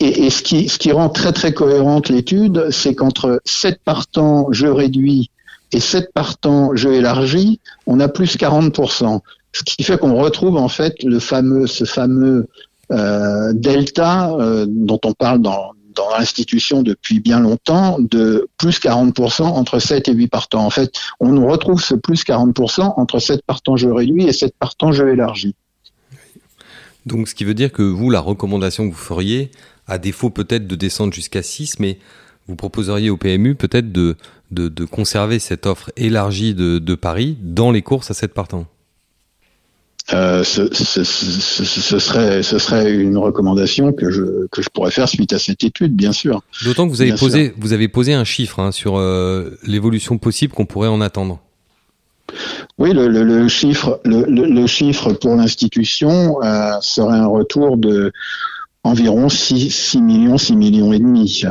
Et, 0.00 0.28
ce, 0.28 0.42
qui, 0.42 0.92
rend 0.92 1.08
très 1.08 1.32
très 1.32 1.54
cohérente 1.54 2.10
l'étude, 2.10 2.66
c'est 2.70 2.94
qu'entre 2.94 3.40
7 3.46 3.80
partants 3.82 4.52
jeu 4.52 4.70
réduit 4.72 5.30
et 5.72 5.80
7 5.80 6.12
partants 6.12 6.74
jeu 6.74 6.94
élargi, 6.94 7.60
on 7.86 8.00
a 8.00 8.08
plus 8.08 8.36
40%. 8.36 9.20
Ce 9.52 9.62
qui 9.62 9.84
fait 9.84 9.96
qu'on 9.96 10.16
retrouve 10.16 10.58
en 10.58 10.68
fait 10.68 11.02
le 11.02 11.18
fameux, 11.18 11.66
ce 11.66 11.84
fameux 11.84 12.46
euh, 12.92 13.52
delta 13.54 14.30
euh, 14.32 14.66
dont 14.68 15.00
on 15.04 15.12
parle 15.12 15.40
dans, 15.40 15.72
dans 15.96 16.08
l'institution 16.10 16.82
depuis 16.82 17.20
bien 17.20 17.40
longtemps 17.40 17.98
de 17.98 18.48
plus 18.58 18.78
40% 18.78 19.42
entre 19.42 19.78
7 19.78 20.08
et 20.08 20.12
8 20.12 20.28
partants. 20.28 20.64
En 20.64 20.70
fait, 20.70 20.92
on 21.20 21.46
retrouve 21.46 21.82
ce 21.82 21.94
plus 21.94 22.24
40% 22.24 22.94
entre 22.96 23.18
7 23.18 23.42
partants 23.46 23.76
jeu 23.76 23.92
réduit 23.92 24.26
et 24.26 24.32
7 24.32 24.54
partants 24.58 24.92
jeu 24.92 25.12
élargi. 25.12 25.54
Donc, 27.06 27.28
ce 27.28 27.34
qui 27.34 27.44
veut 27.44 27.54
dire 27.54 27.72
que 27.72 27.82
vous, 27.82 28.10
la 28.10 28.20
recommandation 28.20 28.88
que 28.88 28.94
vous 28.94 29.00
feriez, 29.00 29.50
à 29.86 29.98
défaut 29.98 30.30
peut-être 30.30 30.66
de 30.66 30.74
descendre 30.74 31.12
jusqu'à 31.12 31.42
6, 31.42 31.78
mais 31.78 31.98
vous 32.48 32.56
proposeriez 32.56 33.10
au 33.10 33.16
PMU 33.16 33.54
peut-être 33.54 33.92
de, 33.92 34.16
de, 34.50 34.84
conserver 34.84 35.38
cette 35.38 35.66
offre 35.66 35.90
élargie 35.96 36.54
de, 36.54 36.78
de 36.78 36.94
Paris 36.94 37.36
dans 37.40 37.70
les 37.70 37.82
courses 37.82 38.10
à 38.10 38.14
7 38.14 38.34
partants 38.34 38.66
euh, 40.12 40.44
ce, 40.44 40.72
ce, 40.72 41.02
ce, 41.02 41.98
serait, 41.98 42.42
ce 42.42 42.58
serait 42.58 42.92
une 42.92 43.18
recommandation 43.18 43.92
que 43.92 44.10
je, 44.10 44.46
que 44.52 44.62
je 44.62 44.68
pourrais 44.68 44.92
faire 44.92 45.08
suite 45.08 45.32
à 45.32 45.38
cette 45.38 45.64
étude, 45.64 45.96
bien 45.96 46.12
sûr. 46.12 46.42
D'autant 46.64 46.86
que 46.86 46.92
vous 46.92 47.02
avez, 47.02 47.14
posé, 47.14 47.52
vous 47.58 47.72
avez 47.72 47.88
posé 47.88 48.14
un 48.14 48.24
chiffre 48.24 48.60
hein, 48.60 48.70
sur 48.70 48.98
euh, 48.98 49.58
l'évolution 49.64 50.18
possible 50.18 50.54
qu'on 50.54 50.66
pourrait 50.66 50.88
en 50.88 51.00
attendre. 51.00 51.40
Oui, 52.78 52.92
le, 52.92 53.08
le, 53.08 53.24
le 53.24 53.48
chiffre, 53.48 54.00
le, 54.04 54.24
le, 54.26 54.66
chiffre 54.66 55.12
pour 55.12 55.34
l'institution 55.34 56.42
euh, 56.42 56.76
serait 56.80 57.16
un 57.16 57.26
retour 57.26 57.76
de 57.76 58.12
environ 58.84 59.28
6, 59.28 59.70
6 59.70 60.02
millions, 60.02 60.38
6 60.38 60.54
millions 60.56 60.92
et 60.92 60.98
demi. 60.98 61.42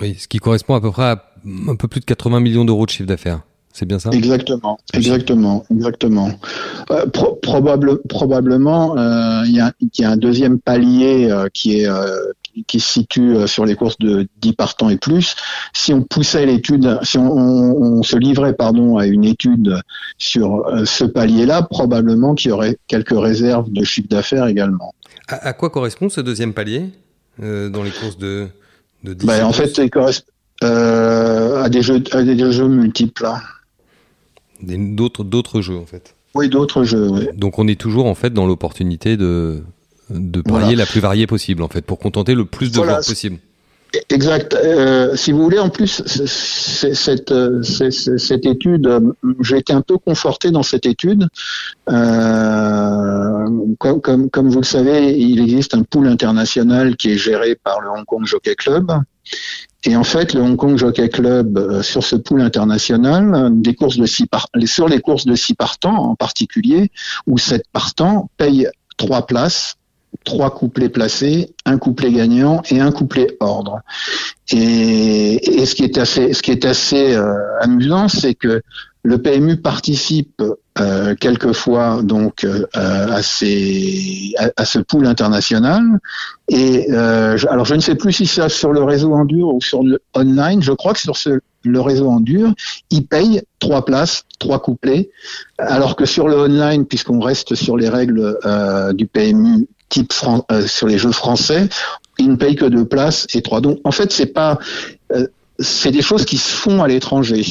Oui, 0.00 0.16
ce 0.18 0.28
qui 0.28 0.38
correspond 0.38 0.74
à 0.74 0.80
peu 0.80 0.90
près 0.92 1.04
à 1.04 1.32
un 1.68 1.76
peu 1.76 1.88
plus 1.88 2.00
de 2.00 2.04
80 2.04 2.40
millions 2.40 2.64
d'euros 2.64 2.86
de 2.86 2.90
chiffre 2.90 3.08
d'affaires. 3.08 3.40
C'est 3.76 3.84
bien 3.84 3.98
ça 3.98 4.08
Exactement, 4.10 4.78
exactement, 4.94 5.66
exactement. 5.70 6.30
Euh, 6.90 7.04
probable, 7.42 8.00
probablement, 8.08 8.96
euh, 8.96 9.42
il 9.44 9.54
y, 9.54 9.60
a, 9.60 9.70
y, 9.98 10.02
a, 10.02 10.10
un 10.10 10.16
deuxième 10.16 10.58
palier 10.58 11.30
euh, 11.30 11.48
qui 11.52 11.80
est 11.80 11.88
qui 12.66 12.80
se 12.80 12.90
situe 12.90 13.46
sur 13.46 13.66
les 13.66 13.74
courses 13.74 13.98
de 13.98 14.26
10 14.40 14.54
partants 14.54 14.88
et 14.88 14.96
plus. 14.96 15.36
Si 15.74 15.92
on 15.92 16.00
poussait 16.00 16.46
l'étude, 16.46 16.98
si 17.02 17.18
on, 17.18 17.30
on, 17.30 18.02
se 18.02 18.16
livrait 18.16 18.54
pardon 18.54 18.96
à 18.96 19.04
une 19.04 19.26
étude 19.26 19.78
sur 20.16 20.66
ce 20.86 21.04
palier-là, 21.04 21.60
probablement 21.60 22.34
qu'il 22.34 22.48
y 22.48 22.52
aurait 22.52 22.78
quelques 22.86 23.10
réserves 23.10 23.70
de 23.70 23.84
chiffre 23.84 24.08
d'affaires 24.08 24.46
également. 24.46 24.94
À, 25.28 25.52
quoi 25.52 25.68
correspond 25.68 26.08
ce 26.08 26.22
deuxième 26.22 26.54
palier 26.54 26.92
dans 27.38 27.82
les 27.82 27.90
courses 27.90 28.16
de, 28.16 28.48
de 29.04 29.12
10 29.12 29.26
ben, 29.26 29.44
En 29.44 29.52
fait, 29.52 29.76
il 29.76 29.90
correspond 29.90 30.32
à 30.62 31.68
des 31.68 31.82
jeux 31.82 32.02
à 32.12 32.22
des 32.22 32.52
jeux 32.52 32.68
multiples. 32.68 33.28
D'autres, 34.62 35.24
d'autres 35.24 35.60
jeux, 35.60 35.76
en 35.76 35.86
fait. 35.86 36.14
Oui, 36.34 36.48
d'autres 36.48 36.84
jeux, 36.84 37.08
oui. 37.08 37.28
Donc 37.34 37.58
on 37.58 37.66
est 37.66 37.80
toujours, 37.80 38.06
en 38.06 38.14
fait, 38.14 38.32
dans 38.32 38.46
l'opportunité 38.46 39.16
de, 39.16 39.62
de 40.10 40.40
parier 40.40 40.76
la 40.76 40.86
plus 40.86 41.00
variée 41.00 41.26
possible, 41.26 41.62
en 41.62 41.68
fait, 41.68 41.82
pour 41.82 41.98
contenter 41.98 42.34
le 42.34 42.44
plus 42.44 42.70
de 42.70 42.74
joueurs 42.74 42.96
possible. 42.96 43.38
Exact. 44.10 44.54
Euh, 44.54 45.16
si 45.16 45.32
vous 45.32 45.42
voulez, 45.42 45.58
en 45.58 45.68
plus, 45.68 46.02
cette, 46.06 47.32
cette, 47.62 48.46
étude, 48.46 49.00
j'ai 49.40 49.58
été 49.58 49.72
un 49.72 49.80
peu 49.80 49.96
conforté 49.96 50.50
dans 50.50 50.62
cette 50.62 50.86
étude. 50.86 51.28
Euh, 51.88 53.46
comme, 53.78 54.00
comme, 54.00 54.30
comme, 54.30 54.48
vous 54.48 54.60
le 54.60 54.64
savez, 54.64 55.16
il 55.18 55.40
existe 55.40 55.74
un 55.74 55.82
pool 55.82 56.08
international 56.08 56.96
qui 56.96 57.12
est 57.12 57.18
géré 57.18 57.54
par 57.54 57.80
le 57.80 57.88
Hong 57.90 58.04
Kong 58.04 58.26
Jockey 58.26 58.54
Club. 58.54 58.92
Et 59.86 59.94
en 59.94 60.02
fait, 60.02 60.34
le 60.34 60.42
Hong 60.42 60.56
Kong 60.56 60.76
Jockey 60.76 61.08
Club, 61.08 61.56
euh, 61.58 61.80
sur 61.80 62.02
ce 62.02 62.16
pool 62.16 62.40
international, 62.40 63.50
des 63.52 63.74
courses 63.74 63.96
de 63.96 64.06
six 64.06 64.26
sur 64.64 64.88
les 64.88 65.00
courses 65.00 65.26
de 65.26 65.36
six 65.36 65.54
partants 65.54 66.10
en 66.10 66.14
particulier, 66.16 66.90
où 67.28 67.38
sept 67.38 67.62
partants 67.72 68.28
payent 68.36 68.68
trois 68.96 69.26
places, 69.26 69.76
trois 70.24 70.50
couplets 70.50 70.88
placés, 70.88 71.54
un 71.66 71.78
couplet 71.78 72.10
gagnant 72.10 72.62
et 72.68 72.80
un 72.80 72.90
couplet 72.90 73.36
ordre. 73.38 73.80
Et, 74.50 75.64
ce 75.64 75.74
qui 75.76 75.84
est 75.84 75.98
assez, 75.98 76.32
ce 76.32 76.42
qui 76.42 76.50
est 76.50 76.64
assez 76.64 77.14
euh, 77.14 77.36
amusant, 77.60 78.08
c'est 78.08 78.34
que 78.34 78.62
le 79.04 79.22
PMU 79.22 79.56
participe 79.56 80.42
euh, 80.78 81.14
quelquefois 81.14 82.00
donc 82.02 82.44
euh, 82.44 82.66
à, 82.74 83.22
ces, 83.22 84.34
à, 84.56 84.64
ce 84.64 84.78
pool 84.78 85.06
international. 85.06 85.82
Et 86.48 86.92
euh, 86.92 87.38
alors 87.48 87.64
je 87.64 87.74
ne 87.74 87.80
sais 87.80 87.94
plus 87.94 88.12
si 88.12 88.26
c'est 88.26 88.48
sur 88.48 88.72
le 88.72 88.82
réseau 88.82 89.14
Endure 89.14 89.54
ou 89.54 89.60
sur 89.60 89.82
le 89.82 90.00
online. 90.14 90.62
Je 90.62 90.72
crois 90.72 90.92
que 90.92 91.00
sur 91.00 91.16
ce, 91.16 91.40
le 91.64 91.80
réseau 91.80 92.08
Endure, 92.08 92.52
il 92.90 93.06
paye 93.06 93.42
trois 93.58 93.84
places, 93.84 94.24
trois 94.38 94.60
couplets, 94.60 95.10
alors 95.58 95.96
que 95.96 96.04
sur 96.04 96.28
le 96.28 96.36
online, 96.36 96.84
puisqu'on 96.84 97.20
reste 97.20 97.54
sur 97.54 97.76
les 97.76 97.88
règles 97.88 98.38
euh, 98.44 98.92
du 98.92 99.06
PMU 99.06 99.68
type 99.88 100.12
sur 100.12 100.88
les 100.88 100.98
jeux 100.98 101.12
français, 101.12 101.68
il 102.18 102.30
ne 102.30 102.36
paye 102.36 102.56
que 102.56 102.64
deux 102.64 102.84
places 102.84 103.26
et 103.34 103.40
trois. 103.40 103.60
Donc 103.60 103.78
en 103.84 103.92
fait, 103.92 104.12
c'est 104.12 104.26
pas 104.26 104.58
c'est 105.58 105.90
des 105.90 106.02
choses 106.02 106.24
qui 106.24 106.38
se 106.38 106.50
font 106.50 106.82
à 106.82 106.88
l'étranger. 106.88 107.42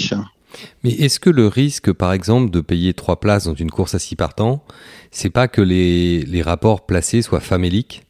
Mais 0.83 0.91
est-ce 0.91 1.19
que 1.19 1.29
le 1.29 1.47
risque, 1.47 1.91
par 1.91 2.13
exemple, 2.13 2.51
de 2.51 2.61
payer 2.61 2.93
trois 2.93 3.19
places 3.19 3.45
dans 3.45 3.55
une 3.55 3.71
course 3.71 3.95
à 3.95 3.99
six 3.99 4.15
partants, 4.15 4.63
c'est 5.11 5.29
pas 5.29 5.47
que 5.47 5.61
les, 5.61 6.21
les 6.21 6.41
rapports 6.41 6.85
placés 6.85 7.21
soient 7.21 7.39
faméliques? 7.39 8.03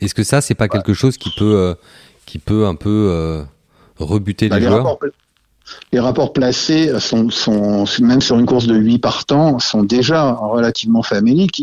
Est-ce 0.00 0.14
que 0.14 0.22
ça, 0.22 0.40
c'est 0.40 0.54
pas 0.54 0.68
quelque 0.68 0.94
chose 0.94 1.18
qui 1.18 1.30
peut, 1.36 1.56
euh, 1.56 1.74
qui 2.26 2.38
peut 2.38 2.66
un 2.66 2.74
peu 2.74 3.08
euh, 3.10 3.42
rebuter 3.98 4.48
bah, 4.48 4.58
les, 4.58 4.66
joueurs? 4.66 4.98
Les 5.92 6.00
rapports 6.00 6.32
placés 6.32 6.92
sont, 7.00 7.28
même 8.00 8.20
sur 8.20 8.38
une 8.38 8.46
course 8.46 8.66
de 8.66 8.76
8 8.76 8.98
partants, 8.98 9.58
sont 9.58 9.82
déjà 9.82 10.32
relativement 10.32 11.02
faméliques, 11.02 11.62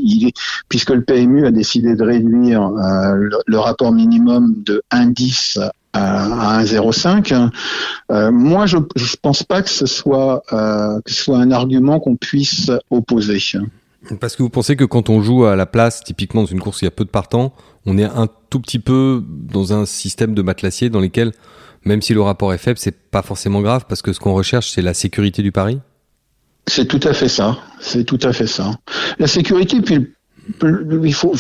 puisque 0.70 0.90
le 0.90 1.04
PMU 1.04 1.46
a 1.46 1.52
décidé 1.52 1.96
de 1.96 2.04
réduire 2.04 2.64
euh, 2.64 3.30
le, 3.46 3.60
rapport 3.60 3.92
minimum 3.92 4.54
de 4.66 4.82
1,10 4.92 5.70
à 5.94 6.64
1,05. 6.64 7.50
Euh, 8.12 8.32
moi, 8.32 8.66
je 8.66 8.78
ne 8.78 9.16
pense 9.22 9.44
pas 9.44 9.62
que 9.62 9.70
ce 9.70 9.86
soit 9.86 10.44
euh, 10.54 11.00
que 11.04 11.12
ce 11.12 11.24
soit 11.24 11.38
un 11.38 11.52
argument 11.52 12.00
qu'on 12.00 12.16
puisse 12.16 12.72
opposer. 12.92 13.40
Parce 14.20 14.36
que 14.36 14.44
vous 14.44 14.50
pensez 14.50 14.76
que 14.76 14.86
quand 14.86 15.10
on 15.10 15.22
joue 15.22 15.46
à 15.46 15.56
la 15.56 15.66
place, 15.66 16.04
typiquement 16.04 16.42
dans 16.42 16.48
une 16.48 16.60
course 16.60 16.82
où 16.82 16.86
il 16.86 16.86
y 16.86 16.88
a 16.88 16.92
peu 16.92 17.06
de 17.06 17.10
partants, 17.10 17.54
on 17.86 17.98
est 17.98 18.04
un 18.04 18.28
tout 18.50 18.60
petit 18.60 18.80
peu 18.80 19.24
dans 19.28 19.74
un 19.74 19.86
système 19.86 20.34
de 20.34 20.42
matelassier 20.42 20.90
dans 20.90 21.00
lequel, 21.00 21.32
même 21.86 22.02
si 22.02 22.14
le 22.14 22.22
rapport 22.22 22.54
est 22.54 22.58
faible, 22.58 22.78
c'est 22.78 22.96
pas 22.96 23.22
forcément 23.22 23.62
grave 23.62 23.86
parce 23.88 24.02
que 24.02 24.14
ce 24.14 24.20
qu'on 24.20 24.34
recherche, 24.34 24.72
c'est 24.72 24.82
la 24.82 24.94
sécurité 24.94 25.42
du 25.42 25.52
pari? 25.52 25.80
C'est 26.68 26.86
tout 26.86 27.00
à 27.04 27.14
fait 27.14 27.30
ça. 27.30 27.58
C'est 27.80 28.04
tout 28.04 28.20
à 28.24 28.34
fait 28.34 28.48
ça. 28.48 28.72
La 29.20 29.28
sécurité, 29.28 29.82
puis 29.82 30.14
il 31.04 31.14
faut, 31.14 31.34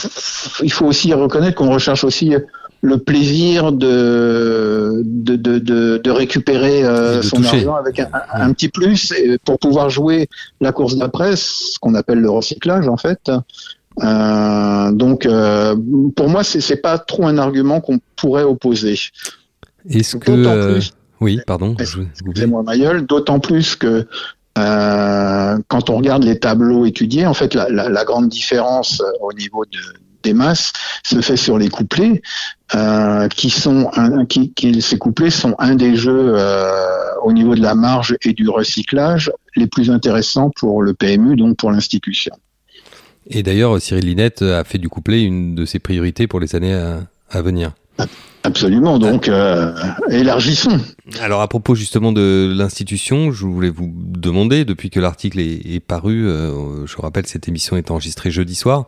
il 0.63 0.71
faut 0.71 0.85
aussi 0.85 1.13
reconnaître 1.13 1.55
qu'on 1.55 1.71
recherche 1.71 2.03
aussi 2.03 2.33
le 2.81 2.97
plaisir 2.97 3.71
de 3.71 5.01
de, 5.03 5.35
de, 5.35 5.97
de, 5.97 6.11
récupérer 6.11 6.83
euh, 6.83 7.21
son 7.21 7.43
argent 7.43 7.75
avec 7.75 7.99
un, 7.99 8.53
petit 8.53 8.69
plus 8.69 9.13
pour 9.45 9.59
pouvoir 9.59 9.89
jouer 9.89 10.29
la 10.61 10.71
course 10.71 10.95
d'après, 10.95 11.35
ce 11.35 11.79
qu'on 11.79 11.95
appelle 11.95 12.19
le 12.19 12.29
recyclage 12.29 12.87
en 12.87 12.97
fait. 12.97 13.31
Euh, 14.03 14.91
donc 14.91 15.25
euh, 15.25 15.75
pour 16.15 16.29
moi 16.29 16.43
c'est 16.43 16.81
pas 16.81 16.99
trop 16.99 17.25
un 17.25 17.37
argument 17.37 17.81
qu'on 17.81 17.99
pourrait 18.15 18.43
opposer. 18.43 18.99
Est-ce 19.89 20.17
que 20.17 20.79
oui 21.19 21.39
pardon 21.47 21.75
excusez-moi 21.79 22.61
Mayol 22.63 23.05
d'autant 23.07 23.39
plus 23.39 23.75
que 23.75 24.07
quand 24.55 25.89
on 25.89 25.97
regarde 25.97 26.23
les 26.23 26.39
tableaux 26.39 26.85
étudiés, 26.85 27.27
en 27.27 27.35
fait, 27.35 27.53
la, 27.53 27.69
la, 27.69 27.89
la 27.89 28.05
grande 28.05 28.29
différence 28.29 29.03
au 29.21 29.31
niveau 29.33 29.65
de, 29.65 29.79
des 30.23 30.33
masses 30.33 30.73
se 31.03 31.21
fait 31.21 31.37
sur 31.37 31.57
les 31.57 31.69
couplets, 31.69 32.21
euh, 32.75 33.27
qui 33.29 33.49
sont 33.49 33.89
un, 33.93 34.25
qui, 34.25 34.53
qui, 34.53 34.81
ces 34.81 34.97
couplets 34.97 35.29
sont 35.29 35.55
un 35.59 35.75
des 35.75 35.95
jeux 35.95 36.33
euh, 36.35 36.69
au 37.23 37.31
niveau 37.31 37.55
de 37.55 37.61
la 37.61 37.75
marge 37.75 38.15
et 38.23 38.33
du 38.33 38.49
recyclage 38.49 39.31
les 39.55 39.67
plus 39.67 39.89
intéressants 39.89 40.51
pour 40.55 40.81
le 40.81 40.93
PMU, 40.93 41.35
donc 41.35 41.57
pour 41.57 41.71
l'institution. 41.71 42.33
Et 43.29 43.43
d'ailleurs, 43.43 43.81
Cyril 43.81 44.05
Linette 44.05 44.41
a 44.41 44.63
fait 44.63 44.77
du 44.77 44.89
couplet 44.89 45.23
une 45.23 45.55
de 45.55 45.65
ses 45.65 45.79
priorités 45.79 46.27
pour 46.27 46.39
les 46.39 46.55
années 46.55 46.73
à, 46.73 46.99
à 47.29 47.41
venir. 47.41 47.73
Absolument, 48.47 48.97
donc 48.97 49.27
euh, 49.27 49.73
élargissons. 50.09 50.79
Alors 51.19 51.41
à 51.41 51.49
propos 51.49 51.75
justement 51.75 52.13
de 52.13 52.53
l'institution, 52.55 53.33
je 53.33 53.45
voulais 53.45 53.69
vous 53.69 53.93
demander, 53.93 54.63
depuis 54.63 54.89
que 54.89 55.01
l'article 55.01 55.41
est, 55.41 55.81
paru, 55.81 56.25
euh, 56.25 56.85
je 56.85 56.95
rappelle 56.95 57.27
cette 57.27 57.49
émission 57.49 57.75
est 57.75 57.91
enregistrée 57.91 58.31
jeudi 58.31 58.55
soir, 58.55 58.85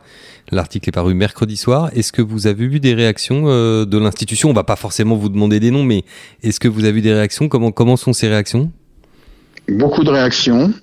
l'article 0.49 0.87
est 0.87 0.93
paru 0.93 1.13
mercredi 1.13 1.57
soir, 1.57 1.89
est-ce 1.93 2.13
que 2.13 2.21
vous 2.21 2.47
avez 2.47 2.63
eu 2.63 2.79
des 2.79 2.93
réactions 2.93 3.47
euh, 3.47 3.83
de 3.83 3.97
l'institution? 3.97 4.49
On 4.49 4.53
va 4.53 4.63
pas 4.63 4.77
forcément 4.77 5.17
vous 5.17 5.27
demander 5.27 5.59
des 5.59 5.71
noms, 5.71 5.83
mais 5.83 6.05
est-ce 6.41 6.61
que 6.61 6.69
vous 6.69 6.85
avez 6.85 6.99
eu 6.99 7.01
des 7.01 7.13
réactions? 7.13 7.49
Comment, 7.49 7.73
comment 7.73 7.97
sont 7.97 8.13
ces 8.13 8.29
réactions? 8.29 8.71
Beaucoup 9.71 10.03
de 10.03 10.09
réactions 10.09 10.73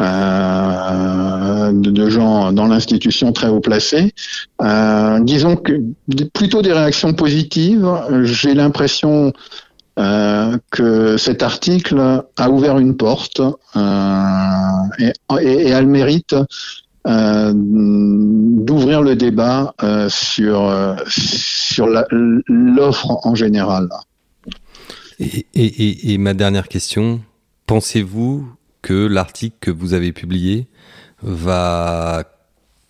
euh, 0.00 1.72
de, 1.72 2.10
gens 2.10 2.52
dans 2.52 2.66
l'institution 2.66 3.32
très 3.32 3.48
haut 3.48 3.60
placés. 3.60 4.12
Euh, 4.62 5.20
disons 5.20 5.56
que 5.56 5.80
plutôt 6.32 6.62
des 6.62 6.72
réactions 6.72 7.14
positives. 7.14 7.88
J'ai 8.22 8.54
l'impression 8.54 9.32
euh, 9.98 10.56
que 10.70 11.16
cet 11.16 11.42
article 11.42 12.22
a 12.36 12.50
ouvert 12.50 12.78
une 12.78 12.96
porte 12.96 13.40
et, 14.98 15.12
et, 15.40 15.72
a 15.72 15.80
le 15.80 15.88
mérite 15.88 16.34
d'ouvrir 17.04 19.00
le 19.00 19.14
débat 19.14 19.74
sur 20.08 20.96
sur 21.06 21.86
l'offre 21.86 23.18
en 23.24 23.34
général. 23.36 23.88
Et, 25.18 26.18
ma 26.18 26.34
dernière 26.34 26.68
question, 26.68 27.20
Pensez-vous 27.66 28.48
que 28.82 29.06
l'article 29.06 29.56
que 29.60 29.70
vous 29.70 29.92
avez 29.94 30.12
publié 30.12 30.68
va 31.22 32.24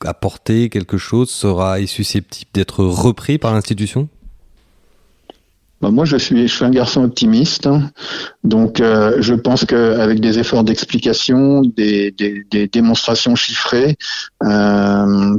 apporter 0.04 0.68
quelque 0.68 0.98
chose, 0.98 1.30
sera 1.30 1.84
susceptible 1.86 2.50
d'être 2.52 2.84
repris 2.84 3.38
par 3.38 3.54
l'institution? 3.54 4.08
Bah, 5.82 5.90
moi, 5.90 6.06
je 6.06 6.16
suis, 6.16 6.48
je 6.48 6.54
suis 6.54 6.64
un 6.64 6.70
garçon 6.70 7.04
optimiste, 7.04 7.66
hein. 7.66 7.90
donc 8.44 8.80
euh, 8.80 9.18
je 9.20 9.34
pense 9.34 9.66
qu'avec 9.66 10.20
des 10.20 10.38
efforts 10.38 10.64
d'explication, 10.64 11.60
des, 11.60 12.14
démonstrations 12.72 13.36
chiffrées, 13.36 13.96
euh, 14.42 15.38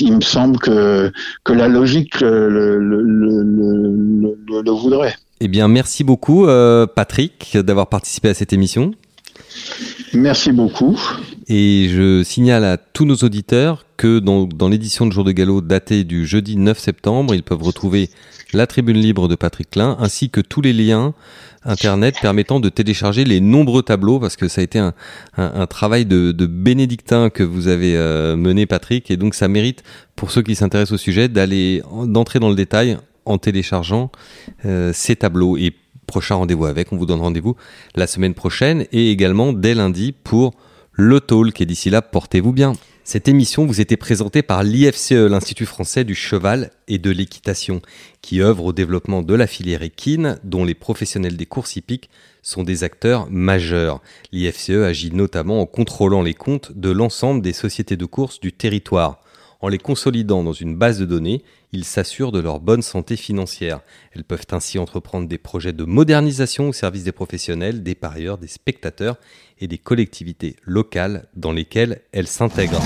il 0.00 0.16
me 0.16 0.20
semble 0.20 0.58
que 0.58 1.12
la 1.48 1.66
logique 1.66 2.20
le 2.20 2.80
voudrait. 4.70 5.16
Eh 5.44 5.48
bien, 5.48 5.66
merci 5.66 6.04
beaucoup, 6.04 6.46
euh, 6.46 6.86
Patrick, 6.86 7.56
d'avoir 7.56 7.88
participé 7.88 8.28
à 8.28 8.34
cette 8.34 8.52
émission. 8.52 8.92
Merci 10.14 10.52
beaucoup. 10.52 10.96
Et 11.48 11.88
je 11.90 12.22
signale 12.22 12.62
à 12.62 12.76
tous 12.76 13.04
nos 13.04 13.16
auditeurs 13.16 13.84
que 13.96 14.20
dans, 14.20 14.44
dans 14.44 14.68
l'édition 14.68 15.04
de 15.04 15.10
Jour 15.10 15.24
de 15.24 15.32
Galop 15.32 15.60
datée 15.60 16.04
du 16.04 16.26
jeudi 16.28 16.56
9 16.56 16.78
septembre, 16.78 17.34
ils 17.34 17.42
peuvent 17.42 17.60
retrouver 17.60 18.08
la 18.52 18.68
tribune 18.68 18.98
libre 18.98 19.26
de 19.26 19.34
Patrick 19.34 19.70
Klein 19.70 19.96
ainsi 19.98 20.30
que 20.30 20.40
tous 20.40 20.60
les 20.60 20.72
liens 20.72 21.12
internet 21.64 22.14
permettant 22.22 22.60
de 22.60 22.68
télécharger 22.68 23.24
les 23.24 23.40
nombreux 23.40 23.82
tableaux 23.82 24.20
parce 24.20 24.36
que 24.36 24.46
ça 24.46 24.60
a 24.60 24.64
été 24.64 24.78
un, 24.78 24.94
un, 25.36 25.52
un 25.56 25.66
travail 25.66 26.06
de, 26.06 26.30
de, 26.30 26.46
bénédictin 26.46 27.30
que 27.30 27.42
vous 27.42 27.66
avez 27.66 27.96
euh, 27.96 28.36
mené 28.36 28.66
Patrick 28.66 29.10
et 29.10 29.16
donc 29.16 29.34
ça 29.34 29.48
mérite 29.48 29.82
pour 30.14 30.30
ceux 30.30 30.42
qui 30.42 30.54
s'intéressent 30.54 30.94
au 30.94 31.02
sujet 31.02 31.28
d'aller 31.28 31.82
d'entrer 32.06 32.38
dans 32.38 32.48
le 32.48 32.54
détail 32.54 32.98
en 33.24 33.38
téléchargeant 33.38 34.10
euh, 34.64 34.92
ces 34.92 35.16
tableaux 35.16 35.56
et 35.56 35.74
prochain 36.06 36.36
rendez-vous 36.36 36.66
avec 36.66 36.92
on 36.92 36.96
vous 36.96 37.06
donne 37.06 37.20
rendez-vous 37.20 37.56
la 37.94 38.06
semaine 38.06 38.34
prochaine 38.34 38.86
et 38.92 39.10
également 39.10 39.52
dès 39.52 39.74
lundi 39.74 40.12
pour 40.12 40.54
le 40.92 41.20
talk 41.20 41.60
et 41.60 41.66
d'ici 41.66 41.90
là 41.90 42.02
portez-vous 42.02 42.52
bien 42.52 42.74
cette 43.04 43.26
émission 43.26 43.66
vous 43.66 43.80
était 43.80 43.96
présentée 43.96 44.42
par 44.42 44.62
l'IFCE, 44.62 45.10
l'Institut 45.10 45.66
français 45.66 46.04
du 46.04 46.14
cheval 46.14 46.70
et 46.86 46.98
de 46.98 47.10
l'équitation, 47.10 47.82
qui 48.20 48.40
œuvre 48.40 48.66
au 48.66 48.72
développement 48.72 49.22
de 49.22 49.34
la 49.34 49.48
filière 49.48 49.82
équine, 49.82 50.38
dont 50.44 50.64
les 50.64 50.74
professionnels 50.74 51.36
des 51.36 51.46
courses 51.46 51.74
hippiques 51.74 52.10
sont 52.42 52.62
des 52.62 52.84
acteurs 52.84 53.28
majeurs. 53.28 54.00
L'IFCE 54.30 54.70
agit 54.70 55.10
notamment 55.10 55.60
en 55.60 55.66
contrôlant 55.66 56.22
les 56.22 56.34
comptes 56.34 56.70
de 56.76 56.90
l'ensemble 56.90 57.42
des 57.42 57.52
sociétés 57.52 57.96
de 57.96 58.04
course 58.04 58.38
du 58.38 58.52
territoire. 58.52 59.20
En 59.60 59.68
les 59.68 59.78
consolidant 59.78 60.44
dans 60.44 60.52
une 60.52 60.76
base 60.76 61.00
de 61.00 61.04
données, 61.04 61.42
ils 61.72 61.84
s'assurent 61.84 62.32
de 62.32 62.38
leur 62.38 62.60
bonne 62.60 62.82
santé 62.82 63.16
financière. 63.16 63.80
Elles 64.14 64.24
peuvent 64.24 64.46
ainsi 64.52 64.78
entreprendre 64.78 65.26
des 65.26 65.38
projets 65.38 65.72
de 65.72 65.84
modernisation 65.84 66.68
au 66.68 66.72
service 66.72 67.04
des 67.04 67.12
professionnels, 67.12 67.82
des 67.82 67.94
parieurs, 67.94 68.38
des 68.38 68.48
spectateurs 68.48 69.16
et 69.58 69.68
des 69.68 69.78
collectivités 69.78 70.56
locales 70.64 71.28
dans 71.34 71.52
lesquelles 71.52 72.02
elles 72.12 72.28
s'intègrent. 72.28 72.82